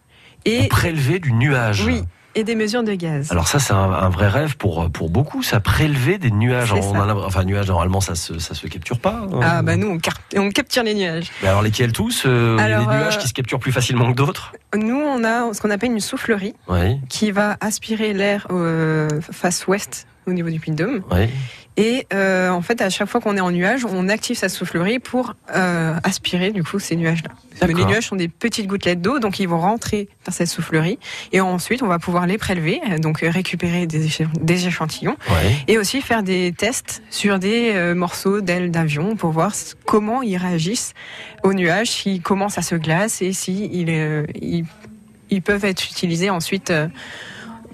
Et 0.46 0.67
prélever 0.67 1.20
du 1.20 1.34
nuage. 1.34 1.86
Oui. 1.86 2.03
Et 2.33 2.43
des 2.43 2.55
mesures 2.55 2.83
de 2.83 2.93
gaz. 2.93 3.31
Alors 3.31 3.47
ça, 3.47 3.59
c'est 3.59 3.73
un, 3.73 4.09
vrai 4.09 4.27
rêve 4.27 4.55
pour 4.57 4.89
pour 4.91 5.09
beaucoup. 5.09 5.43
Ça 5.43 5.59
prélever 5.59 6.17
des 6.17 6.31
nuages. 6.31 6.73
On 6.73 6.95
enfin, 6.97 7.43
nuages 7.43 7.67
normalement, 7.67 8.01
ça 8.01 8.15
se 8.15 8.39
ça 8.39 8.53
se 8.53 8.67
capture 8.67 9.00
pas. 9.00 9.27
Hein. 9.33 9.39
Ah 9.43 9.61
bah 9.61 9.75
nous, 9.75 9.88
on, 9.88 10.39
on 10.39 10.50
capture 10.50 10.83
les 10.83 10.93
nuages. 10.93 11.31
Mais 11.41 11.50
alors 11.50 11.61
lesquels 11.61 11.91
tous 11.91 12.23
euh, 12.25 12.57
Les 12.57 12.85
nuages 12.85 13.15
euh, 13.15 13.19
qui 13.19 13.27
se 13.27 13.33
capturent 13.33 13.59
plus 13.59 13.71
facilement 13.71 14.11
que 14.11 14.15
d'autres? 14.15 14.53
Nous, 14.75 14.95
on 14.95 15.23
a 15.23 15.53
ce 15.53 15.61
qu'on 15.61 15.69
appelle 15.69 15.91
une 15.91 16.00
soufflerie, 16.00 16.53
qui 17.09 17.31
va 17.31 17.57
aspirer 17.59 18.13
l'air 18.13 18.47
euh, 18.51 19.09
face 19.31 19.67
ouest 19.67 20.07
au 20.27 20.33
niveau 20.33 20.50
du 20.50 20.59
Puy-de-Dôme. 20.59 21.01
Oui. 21.11 21.29
Et 21.78 22.06
euh, 22.13 22.50
en 22.50 22.62
fait, 22.62 22.82
à 22.82 22.90
chaque 22.90 23.08
fois 23.08 23.22
qu'on 23.22 23.38
est 23.38 23.42
en 23.42 23.51
nuage, 23.51 23.86
on 23.86 24.10
active 24.10 24.36
sa 24.38 24.50
soufflerie 24.50 25.00
pour 25.00 25.36
euh, 25.56 25.94
aspirer 26.04 26.51
du 26.51 26.63
coup 26.63 26.80
ces 26.80 26.96
nuages-là. 26.98 27.32
Les 27.68 27.74
nuages 27.74 28.08
sont 28.08 28.16
des 28.16 28.28
petites 28.28 28.68
gouttelettes 28.68 29.01
d'eau, 29.01 29.20
donc 29.20 29.40
ils 29.40 29.48
vont 29.48 29.60
rentrer 29.60 30.10
dans 30.25 30.32
cette 30.32 30.48
soufflerie, 30.48 30.98
et 31.32 31.42
ensuite 31.42 31.84
on 31.84 31.88
va 31.88 32.00
pouvoir 32.00 32.25
les 32.25 32.40
prélever, 32.40 32.82
donc 33.00 33.20
récupérer 33.20 33.86
des, 33.86 34.08
des 34.40 34.68
échantillons, 34.68 35.16
ouais. 35.30 35.56
et 35.68 35.78
aussi 35.78 36.01
faire 36.01 36.24
des 36.24 36.54
tests 36.58 37.04
sur 37.12 37.38
des 37.38 37.72
euh, 37.75 37.94
morceaux 37.94 38.42
d'ailes 38.42 38.72
d'avion 38.72 39.16
pour 39.16 39.30
voir 39.30 39.54
comment 39.86 40.24
ils 40.24 40.38
réagissent 40.38 40.94
aux 41.44 41.54
nuages, 41.54 41.92
s'ils 41.92 42.22
commencent 42.22 42.58
à 42.58 42.63
se 42.63 42.75
glacer 42.75 43.28
et 43.28 43.34
si 43.34 43.70
ils, 43.72 44.25
ils, 44.42 44.66
ils, 45.30 45.42
peuvent 45.44 45.66
être 45.66 45.86
utilisés 45.86 46.32
ensuite 46.32 46.74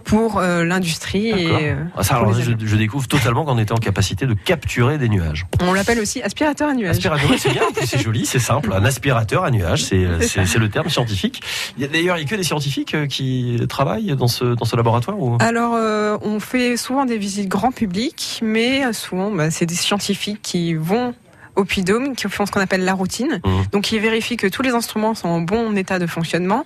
pour 0.08 0.40
euh, 0.40 0.64
l'industrie. 0.64 1.28
Et, 1.28 1.72
euh, 1.72 1.76
ah, 1.96 2.02
ça, 2.02 2.16
alors, 2.16 2.34
je, 2.34 2.52
je, 2.58 2.76
découvre 2.78 3.08
totalement 3.08 3.44
qu'on 3.44 3.58
était 3.58 3.74
en 3.74 3.78
capacité 3.78 4.26
de 4.26 4.34
capturer 4.34 4.98
des 4.98 5.10
nuages. 5.10 5.46
On 5.62 5.74
l'appelle 5.74 6.00
aussi 6.00 6.22
aspirateur 6.22 6.70
à 6.70 6.74
nuages. 6.74 6.96
Aspirateur, 6.96 7.30
c'est 7.38 7.52
bien, 7.52 7.64
c'est 7.84 8.00
joli, 8.00 8.26
c'est 8.26 8.40
simple. 8.40 8.72
Un 8.74 8.86
aspirateur 8.86 9.44
à 9.44 9.52
nuages, 9.52 9.84
c'est 9.84 9.98
le 9.98 10.70
terme 10.70 10.90
scientifique. 10.90 11.44
D'ailleurs, 11.78 12.18
il 12.18 12.22
n'y 12.22 12.26
a 12.26 12.30
que 12.30 12.36
des 12.36 12.44
scientifiques 12.44 12.96
euh, 12.96 13.06
qui 13.06 13.60
travaillent 13.68 14.16
dans 14.16 14.28
ce, 14.28 14.46
dans 14.46 14.66
ce 14.66 14.76
laboratoire 14.76 15.20
ou... 15.20 15.38
Alors, 15.42 15.74
euh, 15.76 16.18
on 16.22 16.40
fait 16.40 16.78
souvent 16.78 17.06
des 17.06 17.18
visites 17.18 17.50
grand 17.50 17.72
public, 17.72 18.40
mais 18.42 18.94
souvent, 18.94 19.30
bah, 19.30 19.52
c'est 19.52 19.66
des 19.66 19.76
scientifiques 19.76 20.42
qui 20.42 20.74
vont 20.74 21.14
au 21.58 21.66
Puy-Dôme 21.66 22.16
qui 22.16 22.30
font 22.30 22.46
ce 22.46 22.52
qu'on 22.52 22.62
appelle 22.62 22.86
la 22.86 22.94
routine. 22.94 23.42
Mmh. 23.44 23.50
Donc 23.72 23.92
ils 23.92 24.00
vérifient 24.00 24.38
que 24.38 24.48
tous 24.48 24.62
les 24.62 24.72
instruments 24.72 25.16
sont 25.16 25.28
en 25.28 25.42
bon 25.42 25.76
état 25.76 26.00
de 26.00 26.08
fonctionnement 26.08 26.66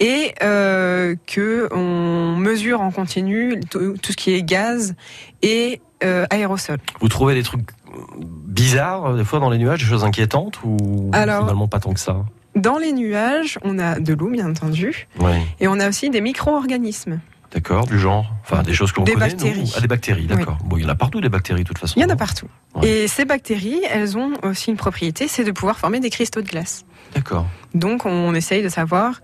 et 0.00 0.34
euh, 0.42 1.14
que 1.26 1.68
on 1.72 2.36
mesure 2.36 2.80
en 2.80 2.90
continu 2.90 3.60
tout, 3.70 3.96
ce 4.06 4.16
qui 4.16 4.34
est 4.34 4.42
gaz 4.42 4.94
et 5.40 5.80
euh, 6.02 6.26
aérosol. 6.30 6.78
Vous 7.00 7.08
trouvez 7.08 7.34
des 7.34 7.44
trucs 7.44 7.70
bizarres 8.18 9.14
des 9.14 9.24
fois 9.24 9.38
dans 9.38 9.50
les 9.50 9.58
nuages, 9.58 9.78
des 9.78 9.86
choses 9.86 10.04
inquiétantes 10.04 10.58
ou 10.64 11.10
Alors, 11.12 11.42
finalement 11.42 11.68
pas 11.68 11.78
tant 11.78 11.94
que 11.94 12.00
ça? 12.00 12.24
Dans 12.56 12.78
les 12.78 12.92
nuages, 12.92 13.58
on 13.62 13.78
a 13.78 13.98
de 13.98 14.14
l'eau 14.14 14.28
bien 14.28 14.50
entendu 14.50 15.08
oui. 15.20 15.32
et 15.60 15.68
on 15.68 15.78
a 15.80 15.88
aussi 15.88 16.10
des 16.10 16.20
micro-organismes. 16.20 17.20
D'accord, 17.54 17.86
du 17.86 17.98
genre 18.00 18.26
Enfin, 18.42 18.62
des 18.62 18.74
choses 18.74 18.90
qu'on 18.90 19.04
connaît 19.04 19.16
bactéries. 19.16 19.72
Ah, 19.76 19.80
des 19.80 19.86
bactéries, 19.86 20.26
d'accord. 20.26 20.58
Oui. 20.62 20.68
Bon, 20.68 20.76
il 20.76 20.82
y 20.82 20.86
en 20.86 20.88
a 20.88 20.96
partout 20.96 21.20
des 21.20 21.28
bactéries, 21.28 21.62
de 21.62 21.68
toute 21.68 21.78
façon. 21.78 21.94
Il 21.96 22.02
y 22.02 22.04
en 22.04 22.10
a 22.10 22.16
partout. 22.16 22.48
Ouais. 22.74 22.88
Et 22.88 23.08
ces 23.08 23.24
bactéries, 23.24 23.80
elles 23.88 24.18
ont 24.18 24.32
aussi 24.42 24.70
une 24.70 24.76
propriété, 24.76 25.28
c'est 25.28 25.44
de 25.44 25.52
pouvoir 25.52 25.78
former 25.78 26.00
des 26.00 26.10
cristaux 26.10 26.42
de 26.42 26.48
glace. 26.48 26.84
D'accord. 27.14 27.46
Donc, 27.72 28.06
on 28.06 28.34
essaye 28.34 28.62
de 28.62 28.68
savoir 28.68 29.22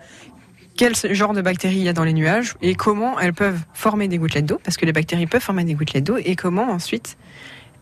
quel 0.76 0.94
genre 1.10 1.34
de 1.34 1.42
bactéries 1.42 1.76
il 1.78 1.82
y 1.82 1.88
a 1.88 1.92
dans 1.92 2.04
les 2.04 2.12
nuages 2.14 2.54
et 2.62 2.74
comment 2.74 3.18
elles 3.18 3.34
peuvent 3.34 3.60
former 3.74 4.06
des 4.06 4.18
gouttelettes 4.18 4.46
d'eau, 4.46 4.60
parce 4.62 4.76
que 4.76 4.86
les 4.86 4.92
bactéries 4.92 5.26
peuvent 5.26 5.42
former 5.42 5.64
des 5.64 5.74
gouttelettes 5.74 6.04
d'eau, 6.04 6.16
et 6.16 6.36
comment 6.36 6.70
ensuite 6.70 7.18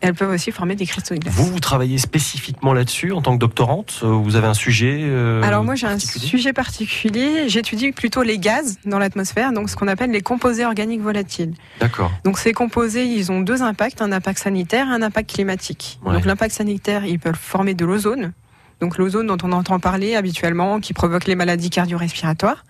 elles 0.00 0.14
peuvent 0.14 0.30
aussi 0.30 0.52
former 0.52 0.76
des 0.76 0.86
cristaux 0.86 1.14
de 1.14 1.20
glace. 1.20 1.34
Vous, 1.34 1.46
vous 1.46 1.60
travaillez 1.60 1.98
spécifiquement 1.98 2.72
là-dessus 2.72 3.12
en 3.12 3.20
tant 3.20 3.34
que 3.34 3.38
doctorante 3.38 4.00
Vous 4.02 4.36
avez 4.36 4.46
un 4.46 4.54
sujet 4.54 5.00
euh, 5.02 5.42
Alors 5.42 5.64
moi, 5.64 5.74
j'ai 5.74 5.86
un 5.86 5.98
sujet 5.98 6.52
particulier. 6.52 7.48
J'étudie 7.48 7.92
plutôt 7.92 8.22
les 8.22 8.38
gaz 8.38 8.78
dans 8.84 8.98
l'atmosphère, 8.98 9.52
donc 9.52 9.70
ce 9.70 9.76
qu'on 9.76 9.88
appelle 9.88 10.10
les 10.10 10.20
composés 10.20 10.64
organiques 10.64 11.00
volatiles. 11.00 11.54
D'accord. 11.80 12.12
Donc 12.24 12.38
ces 12.38 12.52
composés, 12.52 13.06
ils 13.06 13.32
ont 13.32 13.40
deux 13.40 13.62
impacts, 13.62 14.00
un 14.00 14.12
impact 14.12 14.38
sanitaire 14.38 14.86
et 14.88 14.92
un 14.92 15.02
impact 15.02 15.30
climatique. 15.30 15.98
Ouais. 16.04 16.14
Donc 16.14 16.24
l'impact 16.24 16.54
sanitaire, 16.54 17.04
ils 17.04 17.18
peuvent 17.18 17.38
former 17.38 17.74
de 17.74 17.84
l'ozone. 17.84 18.32
Donc 18.80 18.98
l'ozone 18.98 19.26
dont 19.26 19.38
on 19.42 19.52
entend 19.52 19.80
parler 19.80 20.14
habituellement, 20.14 20.78
qui 20.80 20.92
provoque 20.92 21.26
les 21.26 21.34
maladies 21.34 21.70
cardio-respiratoires. 21.70 22.64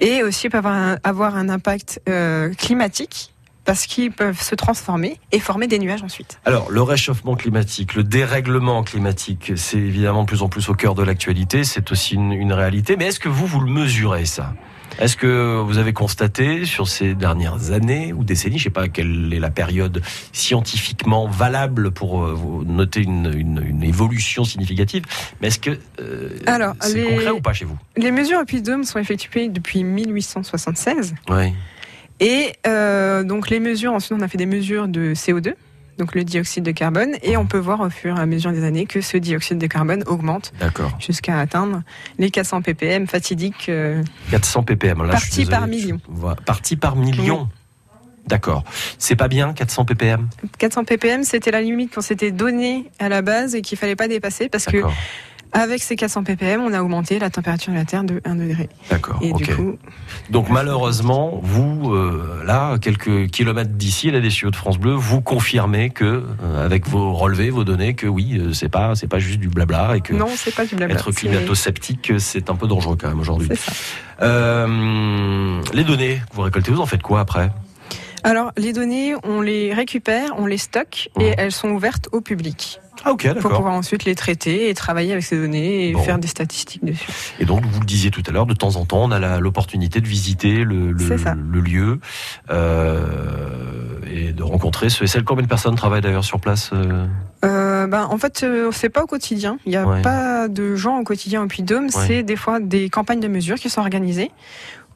Et 0.00 0.22
aussi 0.22 0.48
peuvent 0.48 0.66
avoir 0.66 0.76
un, 0.76 0.98
avoir 1.04 1.36
un 1.36 1.48
impact 1.48 2.00
euh, 2.08 2.52
climatique 2.54 3.32
parce 3.70 3.86
qu'ils 3.86 4.10
peuvent 4.10 4.42
se 4.42 4.56
transformer 4.56 5.20
et 5.30 5.38
former 5.38 5.68
des 5.68 5.78
nuages 5.78 6.02
ensuite. 6.02 6.40
Alors, 6.44 6.72
le 6.72 6.82
réchauffement 6.82 7.36
climatique, 7.36 7.94
le 7.94 8.02
dérèglement 8.02 8.82
climatique, 8.82 9.52
c'est 9.54 9.78
évidemment 9.78 10.22
de 10.22 10.26
plus 10.26 10.42
en 10.42 10.48
plus 10.48 10.68
au 10.68 10.74
cœur 10.74 10.96
de 10.96 11.04
l'actualité, 11.04 11.62
c'est 11.62 11.92
aussi 11.92 12.16
une, 12.16 12.32
une 12.32 12.52
réalité, 12.52 12.96
mais 12.96 13.04
est-ce 13.04 13.20
que 13.20 13.28
vous, 13.28 13.46
vous 13.46 13.60
le 13.60 13.70
mesurez 13.70 14.24
ça? 14.24 14.54
Est-ce 14.98 15.16
que 15.16 15.60
vous 15.60 15.78
avez 15.78 15.92
constaté 15.92 16.64
sur 16.64 16.88
ces 16.88 17.14
dernières 17.14 17.70
années 17.70 18.12
ou 18.12 18.24
décennies, 18.24 18.58
je 18.58 18.62
ne 18.62 18.64
sais 18.64 18.70
pas 18.70 18.88
quelle 18.88 19.32
est 19.32 19.38
la 19.38 19.50
période 19.50 20.02
scientifiquement 20.32 21.28
valable 21.28 21.92
pour 21.92 22.24
euh, 22.24 22.64
noter 22.66 23.02
une, 23.02 23.84
évolution 23.84 24.42
significative, 24.42 25.04
mais 25.40 25.46
est-ce 25.46 25.60
que 25.60 25.78
euh, 26.00 26.30
c'est 26.80 27.04
concret 27.04 27.30
ou 27.30 27.40
pas 27.40 27.52
chez 27.52 27.66
vous? 27.66 27.78
Les 27.96 28.10
mesures 28.10 28.40
épidomes 28.40 28.82
sont 28.82 28.98
effectuées 28.98 29.48
depuis 29.48 29.84
1876. 29.84 31.14
Oui. 31.28 31.54
Et 32.20 32.52
euh, 32.66 33.22
donc 33.22 33.50
les 33.50 33.60
mesures, 33.60 33.92
ensuite 33.92 34.12
on 34.18 34.22
a 34.22 34.28
fait 34.28 34.38
des 34.38 34.46
mesures 34.46 34.88
de 34.88 35.14
CO2 35.14 35.54
donc 35.98 36.14
le 36.14 36.24
dioxyde 36.24 36.64
de 36.64 36.70
carbone, 36.70 37.16
et 37.22 37.36
on 37.36 37.44
peut 37.44 37.58
voir 37.58 37.80
au 37.80 37.90
fur 37.90 38.16
et 38.16 38.20
à 38.20 38.24
mesure 38.24 38.52
des 38.52 38.64
années 38.64 38.86
que 38.86 39.02
ce 39.02 39.18
dioxyde 39.18 39.58
de 39.58 39.66
carbone 39.66 40.02
augmente 40.06 40.54
jusqu'à 40.98 41.38
atteindre 41.38 41.82
les 42.18 42.30
400 42.30 42.62
ppm 42.62 43.06
fatidiques. 43.06 43.70
400 44.30 44.62
ppm, 44.62 45.02
là, 45.04 45.12
partie 45.12 45.44
par 45.44 45.66
million. 45.66 46.00
Partie 46.46 46.76
par 46.76 46.96
million. 46.96 47.50
D'accord. 48.26 48.64
C'est 48.98 49.16
pas 49.16 49.28
bien 49.28 49.52
400 49.52 49.84
ppm? 49.84 50.28
400 50.58 50.84
ppm, 50.84 51.24
c'était 51.24 51.50
la 51.50 51.60
limite 51.60 51.94
qu'on 51.94 52.00
s'était 52.00 52.30
donné 52.30 52.90
à 52.98 53.08
la 53.08 53.22
base 53.22 53.54
et 53.54 53.60
qu'il 53.60 53.76
fallait 53.76 53.96
pas 53.96 54.08
dépasser 54.08 54.48
parce 54.48 54.66
que 54.66 54.78
avec 55.52 55.82
ces 55.82 55.96
400 55.96 56.24
ppm, 56.24 56.60
on 56.60 56.72
a 56.72 56.80
augmenté 56.82 57.18
la 57.18 57.30
température 57.30 57.72
de 57.72 57.78
la 57.78 57.84
Terre 57.84 58.04
de 58.04 58.20
1 58.24 58.34
degré. 58.36 58.68
D'accord. 58.90 59.18
Et 59.20 59.32
du 59.32 59.46
coup... 59.46 59.76
Donc 60.30 60.48
malheureusement, 60.48 61.40
vous, 61.42 61.92
euh, 61.92 62.42
là, 62.44 62.78
quelques 62.78 63.28
kilomètres 63.28 63.70
d'ici, 63.70 64.10
là, 64.10 64.20
des 64.20 64.30
studios 64.30 64.50
de 64.50 64.56
France 64.56 64.78
Bleu, 64.78 64.92
vous 64.92 65.20
confirmez 65.20 65.90
que, 65.90 66.24
euh, 66.42 66.64
avec 66.64 66.86
vos 66.88 67.12
relevés, 67.14 67.50
vos 67.50 67.64
données, 67.64 67.94
que 67.94 68.06
oui, 68.06 68.38
euh, 68.38 68.52
c'est 68.52 68.68
pas, 68.68 68.94
c'est 68.94 69.08
pas 69.08 69.18
juste 69.18 69.40
du 69.40 69.48
blabla 69.48 69.96
et 69.96 70.00
que 70.00 70.14
non, 70.14 70.28
c'est 70.34 70.54
pas 70.54 70.66
du 70.66 70.76
blabla. 70.76 70.94
Être 70.94 71.10
climato-sceptique, 71.10 72.12
c'est 72.18 72.50
un 72.50 72.54
peu 72.54 72.68
dangereux 72.68 72.96
quand 73.00 73.08
même 73.08 73.20
aujourd'hui. 73.20 73.48
C'est 73.50 73.70
ça. 73.70 74.66
les 75.72 75.84
données 75.84 76.20
que 76.30 76.36
vous 76.36 76.42
récoltez, 76.42 76.70
vous 76.70 76.80
en 76.80 76.86
faites 76.86 77.02
quoi 77.02 77.20
après? 77.20 77.50
Alors, 78.22 78.52
les 78.56 78.72
données, 78.72 79.14
on 79.24 79.40
les 79.40 79.72
récupère, 79.72 80.34
on 80.36 80.46
les 80.46 80.58
stocke 80.58 81.10
et 81.18 81.30
mmh. 81.30 81.34
elles 81.38 81.52
sont 81.52 81.70
ouvertes 81.70 82.08
au 82.12 82.20
public. 82.20 82.80
Ah 83.04 83.12
ok, 83.12 83.24
d'accord. 83.24 83.42
Pour 83.42 83.50
pouvoir 83.52 83.74
ensuite 83.74 84.04
les 84.04 84.14
traiter 84.14 84.68
et 84.68 84.74
travailler 84.74 85.12
avec 85.12 85.24
ces 85.24 85.38
données 85.38 85.88
et 85.88 85.94
faire 85.96 86.18
des 86.18 86.28
statistiques 86.28 86.84
dessus. 86.84 87.10
Et 87.38 87.44
donc, 87.44 87.64
vous 87.64 87.80
le 87.80 87.86
disiez 87.86 88.10
tout 88.10 88.22
à 88.26 88.30
l'heure, 88.30 88.46
de 88.46 88.54
temps 88.54 88.76
en 88.76 88.84
temps, 88.84 89.04
on 89.04 89.10
a 89.10 89.40
l'opportunité 89.40 90.00
de 90.00 90.06
visiter 90.06 90.64
le, 90.64 90.92
le, 90.92 91.60
lieu 91.60 92.00
euh, 92.50 93.06
et 94.10 94.32
de 94.32 94.42
rencontrer 94.42 94.90
ceux 94.90 95.04
et 95.04 95.06
celles. 95.06 95.24
Combien 95.24 95.44
de 95.44 95.48
personnes 95.48 95.76
travaillent 95.76 96.02
d'ailleurs 96.02 96.24
sur 96.24 96.40
place 96.40 96.70
euh? 96.74 97.06
Euh, 97.44 97.86
ben, 97.86 98.06
En 98.10 98.18
fait, 98.18 98.44
c'est 98.72 98.90
pas 98.90 99.02
au 99.02 99.06
quotidien. 99.06 99.58
Il 99.64 99.70
n'y 99.70 99.76
a 99.76 99.86
pas 100.02 100.48
de 100.48 100.74
gens 100.76 100.98
au 100.98 101.04
quotidien 101.04 101.42
au 101.42 101.46
Puy-Dôme. 101.46 101.88
C'est 101.88 102.22
des 102.22 102.36
fois 102.36 102.60
des 102.60 102.90
campagnes 102.90 103.20
de 103.20 103.28
mesures 103.28 103.56
qui 103.56 103.70
sont 103.70 103.80
organisées 103.80 104.30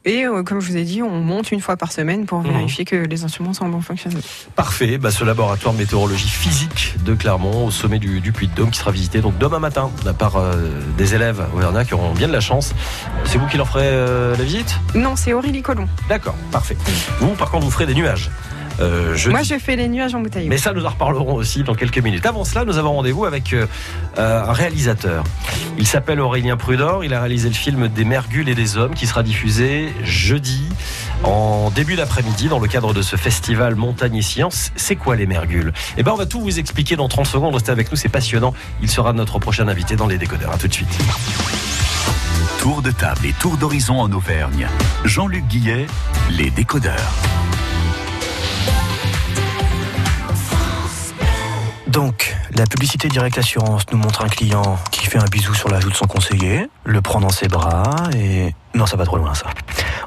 et 0.05 0.25
euh, 0.25 0.43
comme 0.43 0.61
je 0.61 0.69
vous 0.69 0.77
ai 0.77 0.83
dit, 0.83 1.01
on 1.01 1.19
monte 1.19 1.51
une 1.51 1.59
fois 1.59 1.77
par 1.77 1.91
semaine 1.91 2.25
pour 2.25 2.39
mhm. 2.39 2.51
vérifier 2.51 2.85
que 2.85 2.95
les 2.95 3.23
instruments 3.23 3.53
sont 3.53 3.65
en 3.65 3.69
bon 3.69 3.81
fonctionnement. 3.81 4.19
Parfait. 4.55 4.97
Bah, 4.97 5.11
ce 5.11 5.23
laboratoire 5.23 5.73
de 5.73 5.79
météorologie 5.79 6.29
physique 6.29 6.95
de 7.03 7.15
Clermont, 7.15 7.65
au 7.65 7.71
sommet 7.71 7.99
du, 7.99 8.31
Puy-de-Dôme, 8.31 8.69
qui 8.69 8.79
sera 8.79 8.91
visité 8.91 9.21
donc 9.21 9.37
demain 9.39 9.59
matin 9.59 9.89
de 10.01 10.05
la 10.05 10.13
part 10.13 10.35
euh, 10.37 10.53
des 10.97 11.15
élèves 11.15 11.43
auvergnats 11.55 11.85
qui 11.85 11.95
auront 11.95 12.13
bien 12.13 12.27
de 12.27 12.33
la 12.33 12.39
chance. 12.39 12.75
C'est 13.25 13.39
vous 13.39 13.47
qui 13.47 13.57
leur 13.57 13.67
ferez 13.67 13.87
euh, 13.87 14.35
la 14.37 14.43
visite? 14.43 14.79
Non, 14.93 15.15
c'est 15.15 15.33
Aurélie 15.33 15.63
Colomb. 15.63 15.87
D'accord, 16.07 16.35
parfait. 16.51 16.77
Vous, 17.19 17.33
par 17.33 17.49
contre, 17.49 17.65
vous 17.65 17.71
ferez 17.71 17.87
des 17.87 17.95
nuages. 17.95 18.29
Euh, 18.79 19.15
Moi, 19.29 19.43
je 19.43 19.57
fais 19.57 19.75
les 19.75 19.87
nuages 19.87 20.15
en 20.15 20.21
bouteille. 20.21 20.49
Mais 20.49 20.57
ça, 20.57 20.73
nous 20.73 20.85
en 20.85 20.89
reparlerons 20.89 21.35
aussi 21.35 21.63
dans 21.63 21.75
quelques 21.75 21.99
minutes. 21.99 22.25
Avant 22.25 22.43
cela, 22.43 22.65
nous 22.65 22.77
avons 22.77 22.93
rendez-vous 22.93 23.25
avec 23.25 23.53
euh, 23.53 23.65
un 24.17 24.51
réalisateur. 24.51 25.23
Il 25.77 25.87
s'appelle 25.87 26.19
Aurélien 26.19 26.57
Prudor. 26.57 27.03
Il 27.03 27.13
a 27.13 27.19
réalisé 27.19 27.47
le 27.47 27.55
film 27.55 27.87
Des 27.87 28.05
Mergules 28.05 28.49
et 28.49 28.55
des 28.55 28.77
Hommes 28.77 28.93
qui 28.93 29.07
sera 29.07 29.23
diffusé 29.23 29.89
jeudi 30.03 30.63
en 31.23 31.69
début 31.71 31.95
d'après-midi 31.95 32.47
dans 32.49 32.59
le 32.59 32.67
cadre 32.67 32.93
de 32.93 33.01
ce 33.01 33.15
festival 33.15 33.75
Montagne 33.75 34.15
et 34.15 34.21
Science. 34.21 34.71
C'est 34.75 34.95
quoi 34.95 35.15
les 35.15 35.25
Mergules? 35.25 35.73
Eh 35.97 36.03
ben, 36.03 36.11
on 36.11 36.17
va 36.17 36.25
tout 36.25 36.41
vous 36.41 36.59
expliquer 36.59 36.95
dans 36.95 37.07
30 37.07 37.27
secondes. 37.27 37.53
Restez 37.53 37.71
avec 37.71 37.91
nous, 37.91 37.97
c'est 37.97 38.09
passionnant. 38.09 38.53
Il 38.81 38.89
sera 38.89 39.13
notre 39.13 39.39
prochain 39.39 39.67
invité 39.67 39.95
dans 39.95 40.07
les 40.07 40.17
décodeurs. 40.17 40.51
À 40.51 40.57
tout 40.57 40.67
de 40.67 40.73
suite. 40.73 40.89
Tour 42.59 42.81
de 42.81 42.91
table 42.91 43.25
et 43.25 43.33
tour 43.33 43.57
d'horizon 43.57 43.99
en 43.99 44.11
Auvergne. 44.11 44.67
Jean-Luc 45.03 45.45
Guillet, 45.47 45.85
les 46.31 46.49
décodeurs. 46.49 47.11
Donc, 51.95 52.35
la 52.53 52.65
publicité 52.65 53.07
Direct 53.07 53.37
Assurance 53.37 53.83
nous 53.89 53.97
montre 53.97 54.21
un 54.21 54.27
client 54.27 54.77
qui 54.91 55.05
fait 55.05 55.17
un 55.17 55.23
bisou 55.31 55.53
sur 55.53 55.69
la 55.69 55.79
joue 55.79 55.89
de 55.89 55.95
son 55.95 56.07
conseiller, 56.07 56.69
le 56.83 57.01
prend 57.01 57.21
dans 57.21 57.29
ses 57.29 57.47
bras 57.47 58.09
et... 58.13 58.53
Non, 58.73 58.85
ça 58.85 58.97
va 58.97 59.05
trop 59.05 59.15
loin 59.15 59.33
ça. 59.33 59.45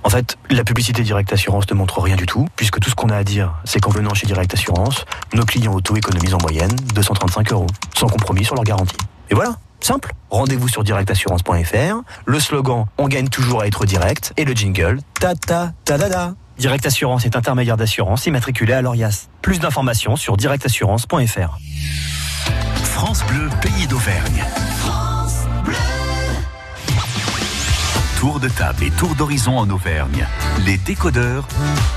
En 0.05 0.11
fait, 0.11 0.37
la 0.51 0.64
publicité 0.64 1.03
Direct 1.03 1.33
Assurance 1.33 1.64
ne 1.70 1.74
montre 1.74 2.03
rien 2.03 2.16
du 2.16 2.27
tout, 2.27 2.46
puisque 2.57 2.79
tout 2.79 2.90
ce 2.90 2.94
qu'on 2.94 3.09
a 3.09 3.16
à 3.16 3.24
dire, 3.24 3.55
c'est 3.64 3.81
qu'en 3.81 3.88
venant 3.88 4.12
chez 4.12 4.27
Direct 4.27 4.53
Assurance, 4.53 5.07
nos 5.33 5.46
clients 5.46 5.72
auto 5.72 5.96
économisent 5.96 6.35
en 6.35 6.42
moyenne 6.42 6.77
235 6.94 7.53
euros, 7.53 7.66
sans 7.96 8.09
compromis 8.09 8.44
sur 8.44 8.55
leur 8.55 8.64
garantie. 8.64 8.98
Et 9.31 9.35
voilà, 9.35 9.55
simple. 9.81 10.12
Rendez-vous 10.29 10.68
sur 10.68 10.85
directassurance.fr, 10.85 12.03
le 12.27 12.38
slogan 12.38 12.85
On 12.98 13.09
gagne 13.09 13.29
toujours 13.29 13.62
à 13.62 13.66
être 13.66 13.87
direct, 13.87 14.35
et 14.37 14.44
le 14.44 14.53
jingle 14.53 15.01
Ta 15.18 15.35
ta 15.35 15.72
ta 15.87 15.96
da 15.96 16.11
da. 16.11 16.35
Direct 16.59 16.87
Assurance 16.87 17.25
est 17.25 17.37
intermédiaire 17.37 17.77
d'assurance 17.77 18.27
immatriculé 18.27 18.73
à 18.73 18.83
l'ORIAS. 18.83 19.29
Plus 19.42 19.61
d'informations 19.61 20.16
sur 20.16 20.37
directassurance.fr. 20.37 21.59
France 22.83 23.25
Bleu, 23.27 23.49
pays 23.62 23.87
d'Auvergne. 23.87 24.44
Tour 28.18 28.40
de 28.40 28.48
table 28.48 28.83
et 28.83 28.90
tour 28.90 29.14
d'horizon 29.14 29.59
en 29.59 29.70
Auvergne. 29.70 30.26
Les 30.66 30.76
décodeurs 30.76 31.46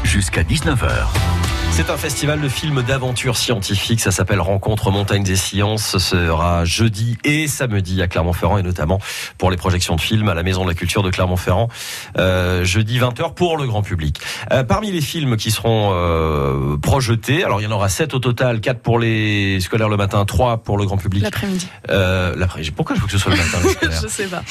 jusqu'à 0.04 0.44
19h. 0.44 1.08
C'est 1.72 1.90
un 1.90 1.98
festival 1.98 2.42
de 2.42 2.50
films 2.50 2.84
d'aventure 2.84 3.38
scientifique. 3.38 4.02
Ça 4.02 4.12
s'appelle 4.12 4.42
Rencontre 4.42 4.92
Montagne 4.92 5.24
des 5.24 5.38
Sciences. 5.38 5.98
Ce 5.98 6.00
sera 6.00 6.66
jeudi 6.66 7.18
et 7.24 7.48
samedi 7.48 8.02
à 8.02 8.08
Clermont-Ferrand 8.08 8.58
et 8.58 8.62
notamment 8.62 9.00
pour 9.38 9.50
les 9.50 9.58
projections 9.58 9.96
de 9.96 10.02
films 10.02 10.28
à 10.28 10.34
la 10.34 10.44
Maison 10.44 10.64
de 10.64 10.70
la 10.70 10.76
Culture 10.76 11.02
de 11.02 11.10
Clermont-Ferrand. 11.10 11.70
Euh, 12.18 12.66
jeudi 12.66 13.00
20h 13.00 13.34
pour 13.34 13.58
le 13.58 13.66
grand 13.66 13.82
public. 13.82 14.20
Euh, 14.52 14.64
parmi 14.64 14.92
les 14.92 15.02
films 15.02 15.38
qui 15.38 15.50
seront 15.50 15.92
euh, 15.94 16.78
projetés, 16.78 17.46
alors 17.46 17.62
il 17.62 17.64
y 17.64 17.68
en 17.68 17.72
aura 17.72 17.88
7 17.90 18.14
au 18.14 18.20
total, 18.20 18.60
4 18.60 18.82
pour 18.82 19.00
les 19.00 19.60
scolaires 19.62 19.90
le 19.90 19.98
matin, 19.98 20.24
3 20.26 20.58
pour 20.58 20.78
le 20.78 20.86
grand 20.86 20.98
public. 20.98 21.24
L'après-midi. 21.24 21.68
Euh, 21.90 22.36
l'après-midi. 22.36 22.72
Pourquoi 22.72 22.98
je 22.98 23.02
veux 23.02 23.08
que 23.08 23.14
ce 23.14 23.18
soit 23.18 23.32
le 23.32 23.38
matin 23.38 23.58
les 23.64 23.70
scolaires? 23.70 24.02
Je 24.04 24.08
sais 24.08 24.28
pas. 24.28 24.44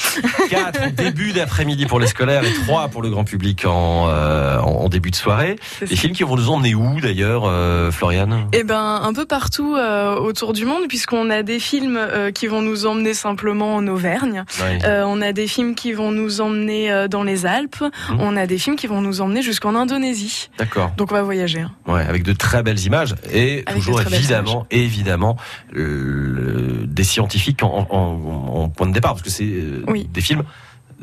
4 0.49 0.95
début 0.95 1.33
d'après-midi 1.33 1.60
pour 1.87 1.99
les 1.99 2.07
scolaires 2.07 2.43
et 2.43 2.53
3 2.65 2.87
pour 2.87 3.03
le 3.03 3.09
grand 3.09 3.23
public 3.23 3.65
en, 3.65 4.07
euh, 4.09 4.57
en 4.59 4.89
début 4.89 5.11
de 5.11 5.15
soirée. 5.15 5.57
Les 5.81 5.95
films 5.95 6.13
qui 6.13 6.23
vont 6.23 6.35
nous 6.35 6.49
emmener 6.49 6.73
où 6.73 6.99
d'ailleurs, 6.99 7.43
euh, 7.45 7.91
Floriane? 7.91 8.47
Eh 8.51 8.63
ben, 8.63 8.99
un 9.03 9.13
peu 9.13 9.25
partout 9.25 9.75
euh, 9.75 10.15
autour 10.15 10.53
du 10.53 10.65
monde, 10.65 10.87
puisqu'on 10.89 11.29
a 11.29 11.43
des 11.43 11.59
films 11.59 11.97
euh, 11.97 12.31
qui 12.31 12.47
vont 12.47 12.61
nous 12.61 12.87
emmener 12.87 13.13
simplement 13.13 13.75
en 13.75 13.87
Auvergne. 13.87 14.43
on 14.83 15.21
a 15.21 15.33
des 15.33 15.47
films 15.47 15.75
qui 15.75 15.93
vont 15.93 16.11
nous 16.11 16.41
emmener 16.41 17.07
dans 17.09 17.23
les 17.23 17.45
Alpes. 17.45 17.81
Mhm. 17.81 18.17
On 18.19 18.35
a 18.37 18.47
des 18.47 18.57
films 18.57 18.75
qui 18.75 18.87
vont 18.87 19.01
nous 19.01 19.21
emmener 19.21 19.43
jusqu'en 19.43 19.75
Indonésie. 19.75 20.49
D'accord. 20.57 20.91
Donc 20.97 21.11
on 21.11 21.15
va 21.15 21.21
voyager. 21.21 21.61
Hein. 21.61 21.71
Ouais, 21.87 22.01
avec 22.01 22.23
de 22.23 22.33
très 22.33 22.63
belles 22.63 22.79
images 22.79 23.15
et 23.31 23.63
toujours 23.71 24.01
évidemment, 24.01 24.65
évidemment, 24.71 25.37
des 25.73 27.03
scientifiques 27.03 27.61
en, 27.61 28.71
point 28.75 28.87
de 28.87 28.93
départ, 28.93 29.11
parce 29.11 29.23
que 29.23 29.29
c'est 29.29 29.45
des 30.11 30.21
films 30.21 30.43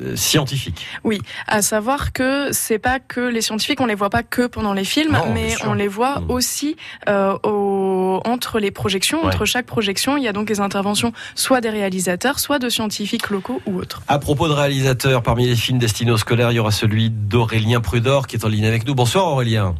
euh, 0.00 0.16
scientifiques. 0.16 0.86
Oui, 1.04 1.20
à 1.46 1.62
savoir 1.62 2.12
que 2.12 2.52
c'est 2.52 2.78
pas 2.78 3.00
que 3.00 3.20
les 3.20 3.40
scientifiques, 3.40 3.80
on 3.80 3.86
les 3.86 3.94
voit 3.94 4.10
pas 4.10 4.22
que 4.22 4.46
pendant 4.46 4.72
les 4.72 4.84
films, 4.84 5.18
mais 5.34 5.54
on 5.64 5.74
les 5.74 5.88
voit 5.88 6.20
mmh. 6.20 6.30
aussi 6.30 6.76
euh, 7.08 7.36
au, 7.42 8.20
entre 8.24 8.58
les 8.58 8.70
projections. 8.70 9.24
Entre 9.24 9.44
chaque 9.44 9.66
projection, 9.66 10.16
il 10.16 10.24
y 10.24 10.28
a 10.28 10.32
donc 10.32 10.46
des 10.46 10.60
interventions 10.60 11.12
soit 11.34 11.60
des 11.60 11.70
réalisateurs, 11.70 12.38
soit 12.38 12.58
de 12.58 12.68
scientifiques 12.68 13.30
locaux 13.30 13.60
ou 13.66 13.78
autres. 13.78 14.02
À 14.08 14.18
propos 14.18 14.48
de 14.48 14.52
réalisateurs, 14.52 15.22
parmi 15.22 15.46
les 15.46 15.56
films 15.56 15.78
destinés 15.78 16.10
aux 16.10 16.18
scolaires, 16.18 16.50
il 16.50 16.56
y 16.56 16.58
aura 16.58 16.70
celui 16.70 17.10
d'Aurélien 17.10 17.80
Prudor 17.80 18.26
qui 18.26 18.36
est 18.36 18.44
en 18.44 18.48
ligne 18.48 18.66
avec 18.66 18.86
nous. 18.86 18.94
Bonsoir 18.94 19.26
Aurélien. 19.26 19.74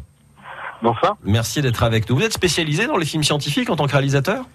Bonsoir. 0.81 1.17
Merci 1.23 1.61
d'être 1.61 1.83
avec 1.83 2.09
nous. 2.09 2.15
Vous 2.15 2.23
êtes 2.23 2.33
spécialisé 2.33 2.87
dans 2.87 2.97
les 2.97 3.05
films 3.05 3.23
scientifiques 3.23 3.69
en 3.69 3.75
tant 3.75 3.85
que 3.85 3.91
réalisateur? 3.91 4.45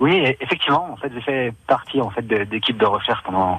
Oui, 0.00 0.34
effectivement. 0.40 0.88
En 0.92 0.96
fait, 0.96 1.10
j'ai 1.14 1.20
fait 1.20 1.54
partie 1.66 2.00
en 2.00 2.10
fait 2.10 2.26
d'équipes 2.26 2.78
de 2.78 2.86
recherche 2.86 3.22
pendant 3.24 3.58